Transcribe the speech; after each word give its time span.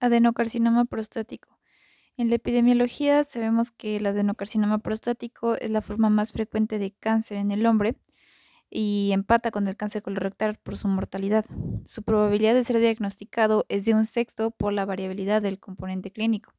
Adenocarcinoma 0.00 0.84
prostático. 0.84 1.58
En 2.16 2.28
la 2.28 2.36
epidemiología 2.36 3.24
sabemos 3.24 3.70
que 3.70 3.96
el 3.96 4.06
adenocarcinoma 4.06 4.78
prostático 4.78 5.54
es 5.54 5.70
la 5.70 5.82
forma 5.82 6.10
más 6.10 6.32
frecuente 6.32 6.78
de 6.78 6.92
cáncer 6.92 7.38
en 7.38 7.50
el 7.50 7.64
hombre 7.66 7.96
y 8.70 9.10
empata 9.12 9.50
con 9.50 9.66
el 9.68 9.76
cáncer 9.76 10.02
colorectal 10.02 10.56
por 10.56 10.76
su 10.76 10.88
mortalidad. 10.88 11.44
Su 11.84 12.02
probabilidad 12.02 12.54
de 12.54 12.64
ser 12.64 12.78
diagnosticado 12.80 13.66
es 13.68 13.84
de 13.84 13.94
un 13.94 14.04
sexto 14.04 14.50
por 14.50 14.72
la 14.72 14.84
variabilidad 14.84 15.42
del 15.42 15.58
componente 15.58 16.10
clínico. 16.10 16.52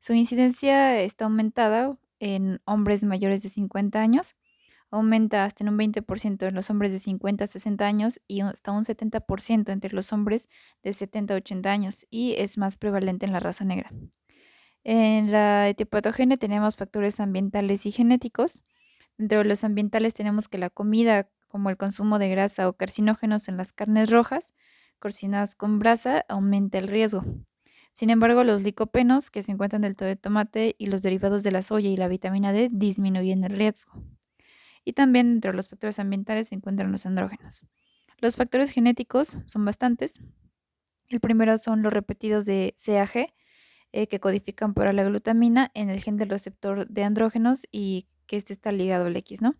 Su 0.00 0.14
incidencia 0.14 1.00
está 1.00 1.24
aumentada 1.24 1.96
en 2.20 2.60
hombres 2.64 3.02
mayores 3.04 3.42
de 3.42 3.48
50 3.48 4.00
años 4.00 4.36
aumenta 4.90 5.44
hasta 5.44 5.64
en 5.64 5.70
un 5.70 5.78
20% 5.78 6.46
en 6.46 6.54
los 6.54 6.70
hombres 6.70 6.92
de 6.92 6.98
50 6.98 7.44
a 7.44 7.46
60 7.46 7.86
años 7.86 8.20
y 8.26 8.40
hasta 8.40 8.72
un 8.72 8.84
70% 8.84 9.70
entre 9.70 9.94
los 9.94 10.12
hombres 10.12 10.48
de 10.82 10.92
70 10.92 11.34
a 11.34 11.36
80 11.38 11.70
años 11.70 12.06
y 12.10 12.34
es 12.38 12.58
más 12.58 12.76
prevalente 12.76 13.26
en 13.26 13.32
la 13.32 13.40
raza 13.40 13.64
negra. 13.64 13.92
En 14.84 15.32
la 15.32 15.68
etiopatogenia 15.68 16.36
tenemos 16.36 16.76
factores 16.76 17.20
ambientales 17.20 17.84
y 17.84 17.92
genéticos. 17.92 18.62
Dentro 19.18 19.38
de 19.38 19.44
los 19.44 19.64
ambientales 19.64 20.14
tenemos 20.14 20.48
que 20.48 20.58
la 20.58 20.70
comida, 20.70 21.28
como 21.48 21.68
el 21.70 21.76
consumo 21.76 22.18
de 22.18 22.30
grasa 22.30 22.68
o 22.68 22.72
carcinógenos 22.74 23.48
en 23.48 23.56
las 23.56 23.72
carnes 23.72 24.10
rojas, 24.10 24.54
cocinadas 24.98 25.54
con 25.54 25.78
brasa, 25.78 26.24
aumenta 26.28 26.78
el 26.78 26.88
riesgo. 26.88 27.24
Sin 27.90 28.10
embargo, 28.10 28.44
los 28.44 28.62
licopenos 28.62 29.30
que 29.30 29.42
se 29.42 29.52
encuentran 29.52 29.82
del 29.82 29.96
todo 29.96 30.08
de 30.08 30.16
tomate 30.16 30.76
y 30.78 30.86
los 30.86 31.02
derivados 31.02 31.42
de 31.42 31.50
la 31.50 31.62
soya 31.62 31.90
y 31.90 31.96
la 31.96 32.08
vitamina 32.08 32.52
D 32.52 32.68
disminuyen 32.70 33.44
el 33.44 33.56
riesgo 33.56 33.92
y 34.88 34.94
también 34.94 35.32
entre 35.32 35.52
los 35.52 35.68
factores 35.68 35.98
ambientales 35.98 36.48
se 36.48 36.54
encuentran 36.54 36.90
los 36.90 37.04
andrógenos. 37.04 37.66
Los 38.20 38.36
factores 38.36 38.70
genéticos 38.70 39.36
son 39.44 39.66
bastantes. 39.66 40.18
El 41.10 41.20
primero 41.20 41.58
son 41.58 41.82
los 41.82 41.92
repetidos 41.92 42.46
de 42.46 42.74
CAG, 42.82 43.34
eh, 43.92 44.06
que 44.06 44.18
codifican 44.18 44.72
por 44.72 44.94
la 44.94 45.04
glutamina 45.04 45.70
en 45.74 45.90
el 45.90 46.00
gen 46.00 46.16
del 46.16 46.30
receptor 46.30 46.88
de 46.88 47.04
andrógenos 47.04 47.66
y 47.70 48.08
que 48.26 48.38
este 48.38 48.54
está 48.54 48.72
ligado 48.72 49.04
al 49.08 49.16
X, 49.16 49.42
¿no? 49.42 49.56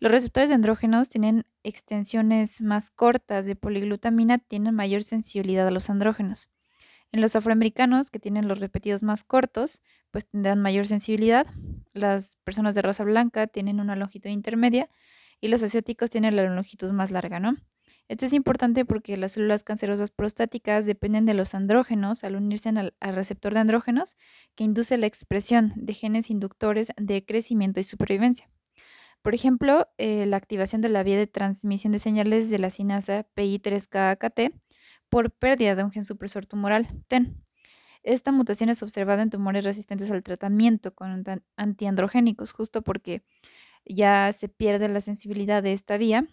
Los 0.00 0.10
receptores 0.10 0.48
de 0.48 0.56
andrógenos 0.56 1.10
tienen 1.10 1.44
extensiones 1.62 2.60
más 2.60 2.90
cortas 2.90 3.46
de 3.46 3.54
poliglutamina, 3.54 4.38
tienen 4.38 4.74
mayor 4.74 5.04
sensibilidad 5.04 5.68
a 5.68 5.70
los 5.70 5.90
andrógenos. 5.90 6.48
En 7.16 7.22
los 7.22 7.34
afroamericanos, 7.34 8.10
que 8.10 8.18
tienen 8.18 8.46
los 8.46 8.58
repetidos 8.58 9.02
más 9.02 9.24
cortos, 9.24 9.80
pues 10.10 10.28
tendrán 10.28 10.60
mayor 10.60 10.86
sensibilidad. 10.86 11.46
Las 11.94 12.36
personas 12.44 12.74
de 12.74 12.82
raza 12.82 13.04
blanca 13.04 13.46
tienen 13.46 13.80
una 13.80 13.96
longitud 13.96 14.28
intermedia 14.28 14.90
y 15.40 15.48
los 15.48 15.62
asiáticos 15.62 16.10
tienen 16.10 16.36
la 16.36 16.42
longitud 16.42 16.92
más 16.92 17.10
larga, 17.10 17.40
¿no? 17.40 17.56
Esto 18.08 18.26
es 18.26 18.34
importante 18.34 18.84
porque 18.84 19.16
las 19.16 19.32
células 19.32 19.62
cancerosas 19.62 20.10
prostáticas 20.10 20.84
dependen 20.84 21.24
de 21.24 21.32
los 21.32 21.54
andrógenos 21.54 22.22
al 22.22 22.36
unirse 22.36 22.68
al, 22.68 22.92
receptor 23.00 23.54
de 23.54 23.60
andrógenos 23.60 24.16
que 24.54 24.64
induce 24.64 24.98
la 24.98 25.06
expresión 25.06 25.72
de 25.74 25.94
genes 25.94 26.28
inductores 26.28 26.92
de 26.98 27.24
crecimiento 27.24 27.80
y 27.80 27.84
supervivencia. 27.84 28.50
Por 29.22 29.34
ejemplo, 29.34 29.88
eh, 29.96 30.26
la 30.26 30.36
activación 30.36 30.82
de 30.82 30.90
la 30.90 31.02
vía 31.02 31.16
de 31.16 31.26
transmisión 31.26 31.92
de 31.92 31.98
señales 31.98 32.50
de 32.50 32.58
la 32.58 32.68
sinasa 32.68 33.26
PI3KKT 33.34 34.52
por 35.16 35.30
pérdida 35.30 35.74
de 35.74 35.82
un 35.82 35.90
gen 35.90 36.04
supresor 36.04 36.44
tumoral, 36.44 36.88
TEN. 37.08 37.42
Esta 38.02 38.32
mutación 38.32 38.68
es 38.68 38.82
observada 38.82 39.22
en 39.22 39.30
tumores 39.30 39.64
resistentes 39.64 40.10
al 40.10 40.22
tratamiento 40.22 40.94
con 40.94 41.24
antiandrogénicos, 41.56 42.52
justo 42.52 42.82
porque 42.82 43.24
ya 43.86 44.30
se 44.34 44.50
pierde 44.50 44.90
la 44.90 45.00
sensibilidad 45.00 45.62
de 45.62 45.72
esta 45.72 45.96
vía 45.96 46.26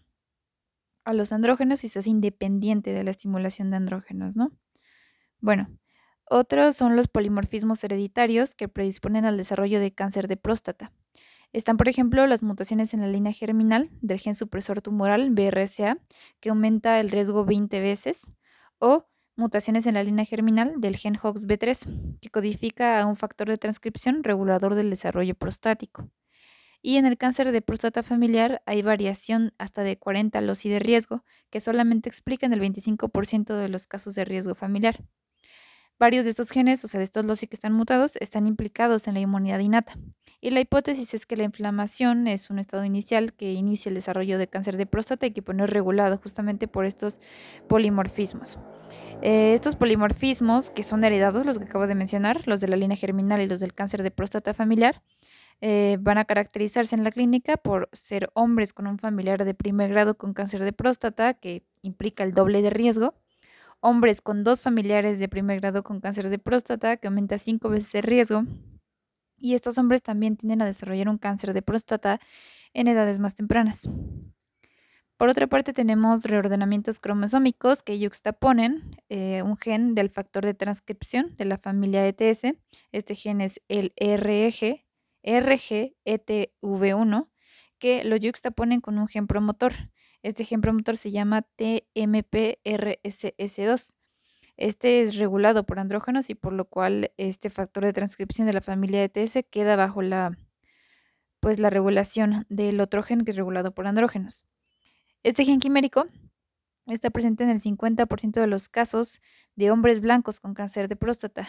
a 1.05 1.13
los 1.13 1.31
andrógenos 1.31 1.85
y 1.85 1.87
se 1.87 1.99
hace 1.99 2.09
independiente 2.09 2.91
de 2.91 3.05
la 3.05 3.11
estimulación 3.11 3.71
de 3.71 3.77
andrógenos, 3.77 4.35
¿no? 4.35 4.51
Bueno, 5.39 5.69
otros 6.29 6.75
son 6.75 6.97
los 6.97 7.07
polimorfismos 7.07 7.81
hereditarios 7.85 8.53
que 8.53 8.67
predisponen 8.67 9.23
al 9.23 9.37
desarrollo 9.37 9.79
de 9.79 9.93
cáncer 9.93 10.27
de 10.27 10.35
próstata. 10.35 10.91
Están, 11.53 11.77
por 11.77 11.87
ejemplo, 11.87 12.27
las 12.27 12.43
mutaciones 12.43 12.93
en 12.93 12.99
la 12.99 13.07
línea 13.07 13.31
germinal 13.31 13.89
del 14.01 14.19
gen 14.19 14.35
supresor 14.35 14.81
tumoral 14.81 15.31
BRCA, 15.31 15.99
que 16.41 16.49
aumenta 16.49 16.99
el 16.99 17.11
riesgo 17.11 17.45
20 17.45 17.79
veces, 17.79 18.29
o 18.83 19.07
mutaciones 19.37 19.87
en 19.87 19.93
la 19.93 20.03
línea 20.03 20.25
germinal 20.25 20.73
del 20.77 20.97
gen 20.97 21.15
HOXB3, 21.15 22.19
que 22.19 22.29
codifica 22.29 22.99
a 22.99 23.05
un 23.05 23.15
factor 23.15 23.47
de 23.47 23.55
transcripción 23.55 24.25
regulador 24.25 24.75
del 24.75 24.89
desarrollo 24.89 25.35
prostático. 25.35 26.11
Y 26.81 26.97
en 26.97 27.05
el 27.05 27.17
cáncer 27.17 27.53
de 27.53 27.61
próstata 27.61 28.03
familiar 28.03 28.61
hay 28.65 28.81
variación 28.81 29.53
hasta 29.57 29.83
de 29.83 29.97
40 29.97 30.41
loci 30.41 30.67
de 30.67 30.79
riesgo, 30.79 31.23
que 31.49 31.61
solamente 31.61 32.09
explican 32.09 32.51
el 32.51 32.59
25% 32.59 33.55
de 33.55 33.69
los 33.69 33.87
casos 33.87 34.15
de 34.15 34.25
riesgo 34.25 34.53
familiar. 34.53 35.01
Varios 35.97 36.25
de 36.25 36.31
estos 36.31 36.49
genes, 36.49 36.83
o 36.83 36.89
sea, 36.89 36.97
de 36.97 37.05
estos 37.05 37.25
loci 37.25 37.47
que 37.47 37.55
están 37.55 37.71
mutados, 37.71 38.17
están 38.17 38.47
implicados 38.47 39.07
en 39.07 39.13
la 39.13 39.21
inmunidad 39.21 39.59
innata. 39.59 39.93
Y 40.43 40.49
la 40.49 40.59
hipótesis 40.59 41.13
es 41.13 41.25
que 41.25 41.37
la 41.37 41.43
inflamación 41.43 42.27
es 42.27 42.49
un 42.49 42.59
estado 42.59 42.83
inicial 42.83 43.31
que 43.31 43.53
inicia 43.53 43.87
el 43.87 43.95
desarrollo 43.95 44.37
de 44.37 44.49
cáncer 44.49 44.75
de 44.75 44.85
próstata 44.85 45.25
y 45.25 45.31
que 45.31 45.41
no 45.53 45.63
es 45.63 45.69
regulado 45.69 46.17
justamente 46.17 46.67
por 46.67 46.85
estos 46.85 47.17
polimorfismos. 47.69 48.59
Eh, 49.21 49.53
estos 49.53 49.77
polimorfismos, 49.77 50.69
que 50.69 50.83
son 50.83 51.05
heredados, 51.05 51.45
los 51.45 51.59
que 51.59 51.63
acabo 51.63 51.87
de 51.87 51.95
mencionar, 51.95 52.45
los 52.45 52.59
de 52.59 52.67
la 52.67 52.75
línea 52.75 52.97
germinal 52.97 53.39
y 53.39 53.47
los 53.47 53.61
del 53.61 53.73
cáncer 53.73 54.03
de 54.03 54.11
próstata 54.11 54.53
familiar, 54.53 55.01
eh, 55.61 55.97
van 56.01 56.17
a 56.17 56.25
caracterizarse 56.25 56.93
en 56.93 57.05
la 57.05 57.11
clínica 57.11 57.55
por 57.55 57.87
ser 57.93 58.29
hombres 58.33 58.73
con 58.73 58.85
un 58.85 58.99
familiar 58.99 59.45
de 59.45 59.53
primer 59.53 59.91
grado 59.91 60.17
con 60.17 60.33
cáncer 60.33 60.65
de 60.65 60.73
próstata, 60.73 61.35
que 61.35 61.63
implica 61.83 62.25
el 62.25 62.33
doble 62.33 62.61
de 62.61 62.69
riesgo, 62.69 63.13
hombres 63.79 64.19
con 64.19 64.43
dos 64.43 64.61
familiares 64.61 65.19
de 65.19 65.29
primer 65.29 65.61
grado 65.61 65.83
con 65.83 66.01
cáncer 66.01 66.27
de 66.27 66.37
próstata, 66.37 66.97
que 66.97 67.07
aumenta 67.07 67.37
cinco 67.37 67.69
veces 67.69 67.95
el 67.95 68.03
riesgo, 68.03 68.43
y 69.43 69.53
estos 69.55 69.77
hombres 69.77 70.01
también 70.01 70.37
tienden 70.37 70.61
a 70.61 70.65
desarrollar 70.65 71.09
un 71.09 71.17
cáncer 71.17 71.53
de 71.53 71.61
próstata 71.61 72.21
en 72.73 72.87
edades 72.87 73.19
más 73.19 73.35
tempranas. 73.35 73.89
Por 75.17 75.27
otra 75.27 75.47
parte, 75.47 75.73
tenemos 75.73 76.23
reordenamientos 76.23 76.99
cromosómicos 76.99 77.83
que 77.83 77.99
yuxtaponen 77.99 78.95
eh, 79.09 79.41
un 79.43 79.57
gen 79.57 79.95
del 79.95 80.09
factor 80.09 80.45
de 80.45 80.53
transcripción 80.53 81.35
de 81.35 81.43
la 81.43 81.57
familia 81.57 82.07
ETS. 82.07 82.55
Este 82.93 83.15
gen 83.15 83.41
es 83.41 83.59
el 83.67 83.91
RG, 83.97 84.85
RGETV1, 85.23 87.29
que 87.79 88.05
lo 88.05 88.15
yuxtaponen 88.15 88.79
con 88.79 88.97
un 88.97 89.09
gen 89.09 89.27
promotor. 89.27 89.73
Este 90.21 90.45
gen 90.45 90.61
promotor 90.61 90.95
se 90.95 91.11
llama 91.11 91.41
TMPRSS2. 91.57 93.93
Este 94.57 95.01
es 95.01 95.17
regulado 95.17 95.65
por 95.65 95.79
andrógenos 95.79 96.29
y 96.29 96.35
por 96.35 96.53
lo 96.53 96.65
cual 96.65 97.11
este 97.17 97.49
factor 97.49 97.83
de 97.83 97.93
transcripción 97.93 98.45
de 98.45 98.53
la 98.53 98.61
familia 98.61 99.03
ETS 99.03 99.39
queda 99.49 99.75
bajo 99.75 100.01
la, 100.01 100.37
pues, 101.39 101.59
la 101.59 101.69
regulación 101.69 102.45
del 102.49 102.79
otro 102.79 103.03
gen 103.03 103.25
que 103.25 103.31
es 103.31 103.37
regulado 103.37 103.73
por 103.73 103.87
andrógenos. 103.87 104.45
Este 105.23 105.45
gen 105.45 105.59
quimérico 105.59 106.05
está 106.87 107.09
presente 107.09 107.43
en 107.43 107.49
el 107.49 107.61
50% 107.61 108.41
de 108.41 108.47
los 108.47 108.69
casos 108.69 109.21
de 109.55 109.71
hombres 109.71 110.01
blancos 110.01 110.39
con 110.39 110.53
cáncer 110.53 110.87
de 110.87 110.95
próstata, 110.97 111.47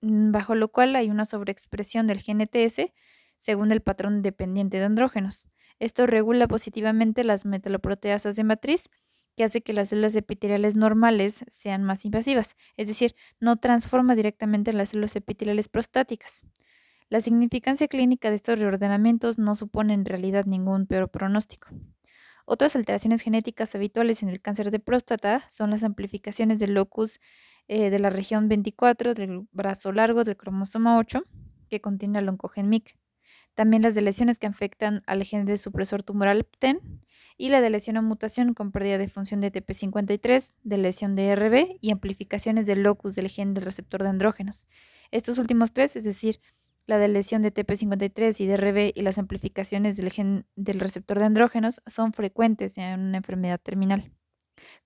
mm, 0.00 0.32
bajo 0.32 0.54
lo 0.54 0.68
cual 0.68 0.96
hay 0.96 1.10
una 1.10 1.24
sobreexpresión 1.26 2.06
del 2.06 2.20
gen 2.20 2.40
ETS 2.40 2.92
según 3.36 3.70
el 3.70 3.82
patrón 3.82 4.22
dependiente 4.22 4.78
de 4.78 4.84
andrógenos. 4.84 5.48
Esto 5.78 6.06
regula 6.06 6.48
positivamente 6.48 7.22
las 7.22 7.44
metaloproteasas 7.44 8.34
de 8.34 8.44
matriz 8.44 8.88
que 9.36 9.44
hace 9.44 9.60
que 9.60 9.72
las 9.72 9.90
células 9.90 10.16
epiteliales 10.16 10.74
normales 10.74 11.44
sean 11.46 11.84
más 11.84 12.04
invasivas, 12.04 12.56
es 12.76 12.88
decir, 12.88 13.14
no 13.38 13.56
transforma 13.56 14.16
directamente 14.16 14.72
las 14.72 14.88
células 14.88 15.14
epiteliales 15.14 15.68
prostáticas. 15.68 16.44
La 17.08 17.20
significancia 17.20 17.86
clínica 17.86 18.30
de 18.30 18.36
estos 18.36 18.58
reordenamientos 18.58 19.38
no 19.38 19.54
supone 19.54 19.94
en 19.94 20.04
realidad 20.04 20.46
ningún 20.46 20.86
peor 20.86 21.08
pronóstico. 21.10 21.68
Otras 22.46 22.74
alteraciones 22.74 23.22
genéticas 23.22 23.74
habituales 23.74 24.22
en 24.22 24.28
el 24.28 24.40
cáncer 24.40 24.70
de 24.70 24.78
próstata 24.80 25.44
son 25.50 25.70
las 25.70 25.84
amplificaciones 25.84 26.58
del 26.58 26.74
locus 26.74 27.20
eh, 27.68 27.90
de 27.90 27.98
la 27.98 28.10
región 28.10 28.48
24 28.48 29.14
del 29.14 29.46
brazo 29.52 29.92
largo 29.92 30.24
del 30.24 30.36
cromosoma 30.36 30.98
8, 30.98 31.24
que 31.68 31.80
contiene 31.80 32.20
el 32.20 32.28
oncogen 32.28 32.68
MIC. 32.68 32.96
También 33.54 33.82
las 33.82 33.94
de 33.94 34.02
lesiones 34.02 34.38
que 34.38 34.46
afectan 34.46 35.02
al 35.06 35.24
gen 35.24 35.44
de 35.44 35.56
supresor 35.56 36.02
tumoral 36.02 36.44
PTEN 36.44 36.80
y 37.38 37.50
la 37.50 37.60
de 37.60 37.70
lesión 37.70 37.96
o 37.96 38.02
mutación 38.02 38.54
con 38.54 38.72
pérdida 38.72 38.98
de 38.98 39.08
función 39.08 39.40
de 39.40 39.52
TP53, 39.52 40.52
de 40.62 40.78
lesión 40.78 41.14
de 41.14 41.34
RB 41.34 41.78
y 41.80 41.90
amplificaciones 41.90 42.66
del 42.66 42.82
locus 42.82 43.14
del 43.14 43.28
gen 43.28 43.54
del 43.54 43.64
receptor 43.64 44.02
de 44.02 44.08
andrógenos. 44.08 44.66
Estos 45.10 45.38
últimos 45.38 45.72
tres, 45.72 45.96
es 45.96 46.04
decir, 46.04 46.40
la 46.86 46.98
de 46.98 47.08
lesión 47.08 47.42
de 47.42 47.52
TP53 47.52 48.40
y 48.40 48.46
de 48.46 48.56
RB 48.56 48.92
y 48.94 49.02
las 49.02 49.18
amplificaciones 49.18 49.96
del 49.96 50.10
gen 50.10 50.46
del 50.54 50.80
receptor 50.80 51.18
de 51.18 51.26
andrógenos 51.26 51.82
son 51.86 52.12
frecuentes 52.12 52.78
en 52.78 53.00
una 53.00 53.18
enfermedad 53.18 53.60
terminal, 53.60 54.12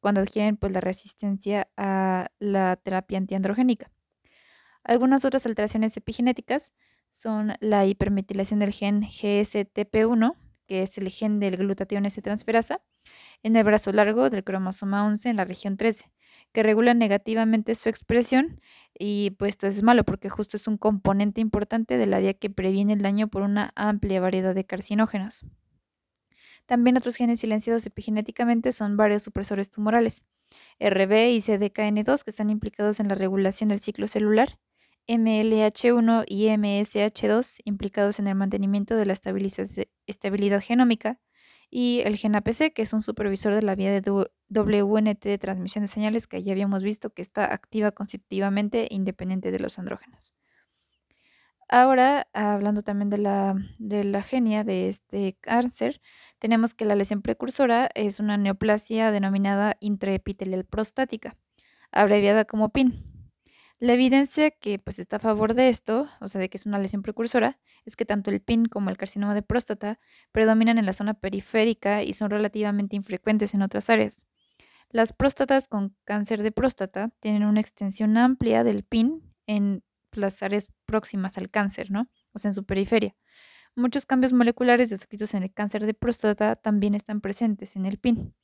cuando 0.01 0.21
adquieren 0.21 0.57
pues, 0.57 0.73
la 0.73 0.81
resistencia 0.81 1.69
a 1.77 2.31
la 2.39 2.77
terapia 2.77 3.19
antiandrogénica. 3.19 3.91
Algunas 4.83 5.25
otras 5.25 5.45
alteraciones 5.47 5.97
epigenéticas 5.97 6.73
son 7.11 7.55
la 7.61 7.87
hipermetilación 7.87 8.61
del 8.61 8.73
gen 8.73 9.03
GSTP1, 9.03 10.37
que 10.71 10.83
es 10.83 10.97
el 10.99 11.11
gen 11.11 11.41
del 11.41 11.57
glutatión 11.57 12.07
S-transferasa, 12.07 12.81
en 13.43 13.57
el 13.57 13.65
brazo 13.65 13.91
largo 13.91 14.31
del 14.31 14.45
cromosoma 14.45 15.05
11 15.05 15.31
en 15.31 15.37
la 15.39 15.45
región 15.45 15.77
13, 15.77 16.13
que 16.53 16.63
regula 16.63 16.95
negativamente 16.95 17.75
su 17.75 17.89
expresión 17.89 18.61
Y 18.97 19.31
pues 19.33 19.49
esto 19.49 19.67
es 19.67 19.83
malo 19.83 20.05
porque 20.05 20.29
justo 20.29 20.57
es 20.57 20.69
un 20.69 20.79
componente 20.79 21.41
importante 21.41 21.99
de 21.99 22.07
la 22.07 22.21
vía 22.21 22.35
que 22.35 22.51
previene 22.51 22.93
el 22.93 23.03
daño 23.03 23.27
por 23.27 23.43
una 23.43 23.73
amplia 23.75 24.21
variedad 24.21 24.55
de 24.55 24.65
carcinógenos. 24.65 25.45
También 26.67 26.97
otros 26.97 27.17
genes 27.17 27.41
silenciados 27.41 27.85
epigenéticamente 27.85 28.71
son 28.71 28.97
varios 28.97 29.25
supresores 29.25 29.71
tumorales, 29.71 30.23
RB 30.79 31.33
y 31.33 31.39
CDKN2, 31.39 32.23
que 32.23 32.31
están 32.31 32.49
implicados 32.49 33.01
en 33.01 33.09
la 33.09 33.17
regulación 33.17 33.71
del 33.71 33.81
ciclo 33.81 34.07
celular, 34.07 34.61
MLH1 35.11 36.25
y 36.29 36.47
MSH2, 36.47 37.63
implicados 37.65 38.21
en 38.21 38.29
el 38.29 38.37
mantenimiento 38.37 38.95
de 38.95 39.07
la 39.07 39.15
estabilidad 40.07 40.63
genómica, 40.63 41.19
y 41.69 42.01
el 42.05 42.17
gen 42.17 42.37
APC, 42.37 42.73
que 42.73 42.83
es 42.83 42.93
un 42.93 43.03
supervisor 43.03 43.55
de 43.55 43.63
la 43.63 43.75
vía 43.75 43.91
de 43.91 44.03
WNT 44.49 45.25
de 45.25 45.39
transmisión 45.39 45.85
de 45.85 45.89
señales 45.89 46.27
que 46.27 46.43
ya 46.43 46.53
habíamos 46.53 46.83
visto 46.83 47.11
que 47.11 47.23
está 47.23 47.53
activa 47.53 47.93
constitutivamente 47.93 48.89
independiente 48.91 49.51
de 49.51 49.59
los 49.61 49.79
andrógenos. 49.79 50.35
Ahora, 51.69 52.29
hablando 52.33 52.83
también 52.83 53.11
de 53.11 53.19
la, 53.19 53.55
de 53.79 54.03
la 54.03 54.23
genia 54.23 54.65
de 54.65 54.89
este 54.89 55.37
cáncer, 55.41 56.01
tenemos 56.41 56.75
que 56.75 56.85
la 56.85 56.97
lesión 56.97 57.23
precursora 57.23 57.89
es 57.95 58.19
una 58.19 58.37
neoplasia 58.37 59.13
denominada 59.13 59.77
intraepitelial 59.79 60.65
prostática, 60.65 61.37
abreviada 61.93 62.45
como 62.45 62.71
PIN. 62.71 63.10
La 63.81 63.95
evidencia 63.95 64.51
que 64.51 64.79
pues 64.79 64.99
está 64.99 65.17
a 65.17 65.21
favor 65.21 65.55
de 65.55 65.71
esto, 65.71 66.07
o 66.21 66.29
sea, 66.29 66.39
de 66.39 66.51
que 66.51 66.59
es 66.59 66.67
una 66.67 66.79
lesión 66.79 67.01
precursora, 67.01 67.59
es 67.87 67.97
que 67.97 68.05
tanto 68.05 68.31
el 68.31 68.43
PIN 68.43 68.67
como 68.67 68.91
el 68.91 68.99
carcinoma 68.99 69.35
de 69.35 69.41
próstata 69.41 69.99
predominan 70.33 70.77
en 70.77 70.85
la 70.85 70.93
zona 70.93 71.15
periférica 71.15 72.03
y 72.03 72.13
son 72.13 72.29
relativamente 72.29 72.95
infrecuentes 72.95 73.55
en 73.55 73.63
otras 73.63 73.89
áreas. 73.89 74.27
Las 74.91 75.15
próstatas 75.15 75.67
con 75.67 75.97
cáncer 76.05 76.43
de 76.43 76.53
próstata 76.53 77.11
tienen 77.21 77.45
una 77.45 77.61
extensión 77.61 78.19
amplia 78.19 78.65
del 78.65 78.83
PIN 78.85 79.23
en 79.47 79.83
las 80.13 80.43
áreas 80.43 80.71
próximas 80.85 81.39
al 81.39 81.49
cáncer, 81.49 81.91
¿no? 81.91 82.11
O 82.35 82.39
sea, 82.39 82.51
en 82.51 82.55
su 82.55 82.67
periferia. 82.67 83.17
Muchos 83.75 84.05
cambios 84.05 84.35
moleculares 84.35 84.91
descritos 84.91 85.33
en 85.33 85.43
el 85.43 85.55
cáncer 85.55 85.87
de 85.87 85.95
próstata 85.95 86.55
también 86.55 86.95
están 86.95 87.23
presentes 87.23 87.77
en 87.77 87.87
el 87.87 87.97
PIN, 87.97 88.35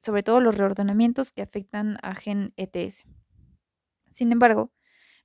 sobre 0.00 0.22
todo 0.22 0.40
los 0.40 0.58
reordenamientos 0.58 1.32
que 1.32 1.40
afectan 1.40 1.96
a 2.02 2.14
gen 2.14 2.52
ETS. 2.58 3.04
Sin 4.10 4.30
embargo, 4.32 4.70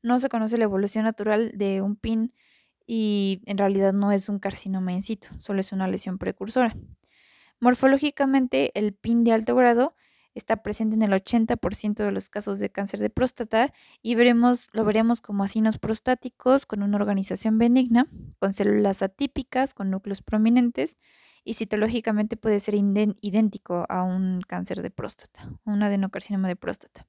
no 0.01 0.19
se 0.19 0.29
conoce 0.29 0.57
la 0.57 0.65
evolución 0.65 1.05
natural 1.05 1.51
de 1.55 1.81
un 1.81 1.95
PIN 1.95 2.33
y 2.85 3.41
en 3.45 3.57
realidad 3.57 3.94
no 3.94 4.11
es 4.11 4.29
un 4.29 4.39
carcinoma 4.39 4.94
in 4.94 5.01
situ, 5.01 5.27
solo 5.38 5.59
es 5.59 5.71
una 5.71 5.88
lesión 5.88 6.17
precursora. 6.17 6.75
Morfológicamente, 7.59 8.71
el 8.77 8.94
PIN 8.94 9.23
de 9.23 9.33
alto 9.33 9.55
grado 9.55 9.95
está 10.35 10.61
presente 10.61 10.95
en 10.95 11.01
el 11.01 11.11
80% 11.11 11.95
de 11.95 12.11
los 12.11 12.29
casos 12.29 12.59
de 12.59 12.69
cáncer 12.69 12.99
de 12.99 13.09
próstata 13.09 13.73
y 14.01 14.15
veremos, 14.15 14.69
lo 14.71 14.85
veremos 14.85 15.19
como 15.19 15.44
asinos 15.44 15.79
prostáticos 15.79 16.65
con 16.65 16.83
una 16.83 16.97
organización 16.97 17.57
benigna, 17.57 18.07
con 18.39 18.53
células 18.53 19.01
atípicas, 19.01 19.73
con 19.73 19.89
núcleos 19.89 20.21
prominentes 20.21 20.97
y 21.44 21.55
citológicamente 21.55 22.38
puede 22.38 22.59
ser 22.59 22.75
idéntico 22.75 23.85
a 23.89 24.03
un 24.03 24.41
cáncer 24.47 24.81
de 24.81 24.91
próstata, 24.91 25.49
un 25.65 25.81
adenocarcinoma 25.81 26.47
de 26.47 26.55
próstata. 26.55 27.07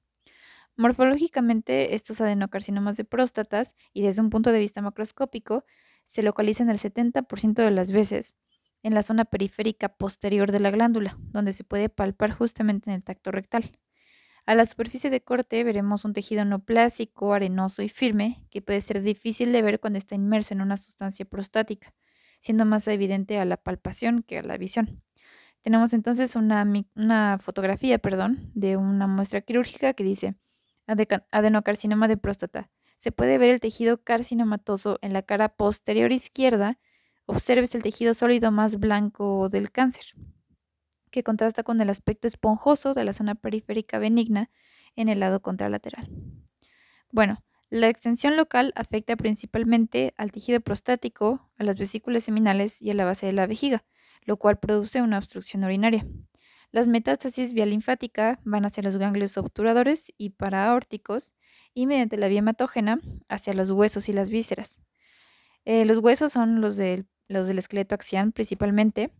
Morfológicamente, 0.79 1.93
estos 1.93 2.21
adenocarcinomas 2.21 2.95
de 2.95 3.03
próstatas, 3.03 3.75
y 3.91 4.01
desde 4.01 4.21
un 4.21 4.29
punto 4.29 4.53
de 4.53 4.59
vista 4.59 4.81
macroscópico, 4.81 5.65
se 6.05 6.23
localizan 6.23 6.69
el 6.69 6.77
70% 6.77 7.55
de 7.55 7.69
las 7.69 7.91
veces 7.91 8.33
en 8.81 8.93
la 8.93 9.03
zona 9.03 9.25
periférica 9.25 9.89
posterior 9.89 10.53
de 10.53 10.61
la 10.61 10.71
glándula, 10.71 11.17
donde 11.33 11.51
se 11.51 11.65
puede 11.65 11.89
palpar 11.89 12.31
justamente 12.31 12.89
en 12.89 12.95
el 12.95 13.03
tacto 13.03 13.29
rectal. 13.29 13.77
A 14.45 14.55
la 14.55 14.65
superficie 14.65 15.09
de 15.09 15.21
corte 15.21 15.65
veremos 15.65 16.05
un 16.05 16.13
tejido 16.13 16.45
neoplásico, 16.45 17.33
arenoso 17.33 17.81
y 17.81 17.89
firme, 17.89 18.47
que 18.49 18.61
puede 18.61 18.79
ser 18.79 19.01
difícil 19.01 19.51
de 19.51 19.61
ver 19.61 19.81
cuando 19.81 19.97
está 19.97 20.15
inmerso 20.15 20.53
en 20.53 20.61
una 20.61 20.77
sustancia 20.77 21.25
prostática, 21.25 21.93
siendo 22.39 22.63
más 22.63 22.87
evidente 22.87 23.37
a 23.37 23.43
la 23.43 23.57
palpación 23.57 24.23
que 24.23 24.37
a 24.37 24.43
la 24.43 24.55
visión. 24.55 25.03
Tenemos 25.59 25.91
entonces 25.91 26.37
una, 26.37 26.65
una 26.95 27.37
fotografía 27.37 27.99
perdón, 27.99 28.49
de 28.53 28.77
una 28.77 29.07
muestra 29.07 29.41
quirúrgica 29.41 29.91
que 29.91 30.05
dice 30.05 30.35
adenocarcinoma 31.31 32.07
de 32.07 32.17
próstata. 32.17 32.69
Se 32.97 33.11
puede 33.11 33.37
ver 33.37 33.49
el 33.49 33.59
tejido 33.59 34.03
carcinomatoso 34.03 34.99
en 35.01 35.13
la 35.13 35.21
cara 35.21 35.49
posterior 35.49 36.11
izquierda. 36.11 36.79
Observes 37.25 37.73
el 37.75 37.83
tejido 37.83 38.13
sólido 38.13 38.51
más 38.51 38.79
blanco 38.79 39.49
del 39.49 39.71
cáncer, 39.71 40.05
que 41.11 41.23
contrasta 41.23 41.63
con 41.63 41.79
el 41.79 41.89
aspecto 41.89 42.27
esponjoso 42.27 42.93
de 42.93 43.03
la 43.03 43.13
zona 43.13 43.35
periférica 43.35 43.99
benigna 43.99 44.49
en 44.95 45.09
el 45.09 45.19
lado 45.19 45.41
contralateral. 45.41 46.09
Bueno, 47.11 47.43
la 47.69 47.87
extensión 47.87 48.35
local 48.35 48.73
afecta 48.75 49.15
principalmente 49.15 50.13
al 50.17 50.31
tejido 50.31 50.59
prostático, 50.59 51.49
a 51.57 51.63
las 51.63 51.77
vesículas 51.77 52.23
seminales 52.23 52.81
y 52.81 52.89
a 52.89 52.95
la 52.95 53.05
base 53.05 53.27
de 53.27 53.33
la 53.33 53.45
vejiga, 53.45 53.85
lo 54.25 54.37
cual 54.37 54.59
produce 54.59 55.01
una 55.01 55.19
obstrucción 55.19 55.63
urinaria. 55.63 56.05
Las 56.71 56.87
metástasis 56.87 57.53
vía 57.53 57.65
linfática 57.65 58.39
van 58.43 58.63
hacia 58.63 58.83
los 58.83 58.97
ganglios 58.97 59.37
obturadores 59.37 60.13
y 60.17 60.31
paraórticos 60.31 61.33
y 61.73 61.87
mediante 61.87 62.15
la 62.15 62.27
vía 62.27 62.39
hematógena 62.39 62.99
hacia 63.27 63.55
los 63.55 63.71
huesos 63.71 64.07
y 64.07 64.13
las 64.13 64.29
vísceras. 64.29 64.79
Eh, 65.65 65.85
los 65.85 65.97
huesos 65.97 66.31
son 66.31 66.61
los 66.61 66.77
del, 66.77 67.07
los 67.27 67.47
del 67.47 67.57
esqueleto 67.57 67.95
axial 67.95 68.31
principalmente 68.33 69.11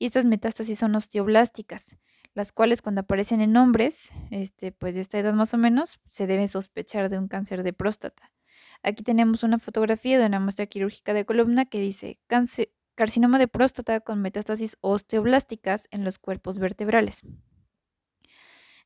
y 0.00 0.06
estas 0.06 0.24
metástasis 0.24 0.80
son 0.80 0.96
osteoblásticas, 0.96 1.96
las 2.34 2.50
cuales 2.50 2.82
cuando 2.82 3.02
aparecen 3.02 3.40
en 3.40 3.56
hombres, 3.56 4.10
este, 4.30 4.72
pues 4.72 4.96
de 4.96 5.00
esta 5.00 5.18
edad 5.18 5.32
más 5.32 5.54
o 5.54 5.58
menos, 5.58 6.00
se 6.08 6.26
debe 6.26 6.48
sospechar 6.48 7.08
de 7.08 7.18
un 7.18 7.28
cáncer 7.28 7.62
de 7.62 7.72
próstata. 7.72 8.32
Aquí 8.82 9.04
tenemos 9.04 9.42
una 9.42 9.58
fotografía 9.58 10.18
de 10.18 10.26
una 10.26 10.40
muestra 10.40 10.66
quirúrgica 10.66 11.14
de 11.14 11.24
columna 11.24 11.66
que 11.66 11.80
dice 11.80 12.18
cáncer, 12.26 12.70
carcinoma 12.96 13.38
de 13.38 13.46
próstata 13.46 14.00
con 14.00 14.20
metástasis 14.20 14.76
osteoblásticas 14.80 15.86
en 15.92 16.04
los 16.04 16.18
cuerpos 16.18 16.58
vertebrales. 16.58 17.22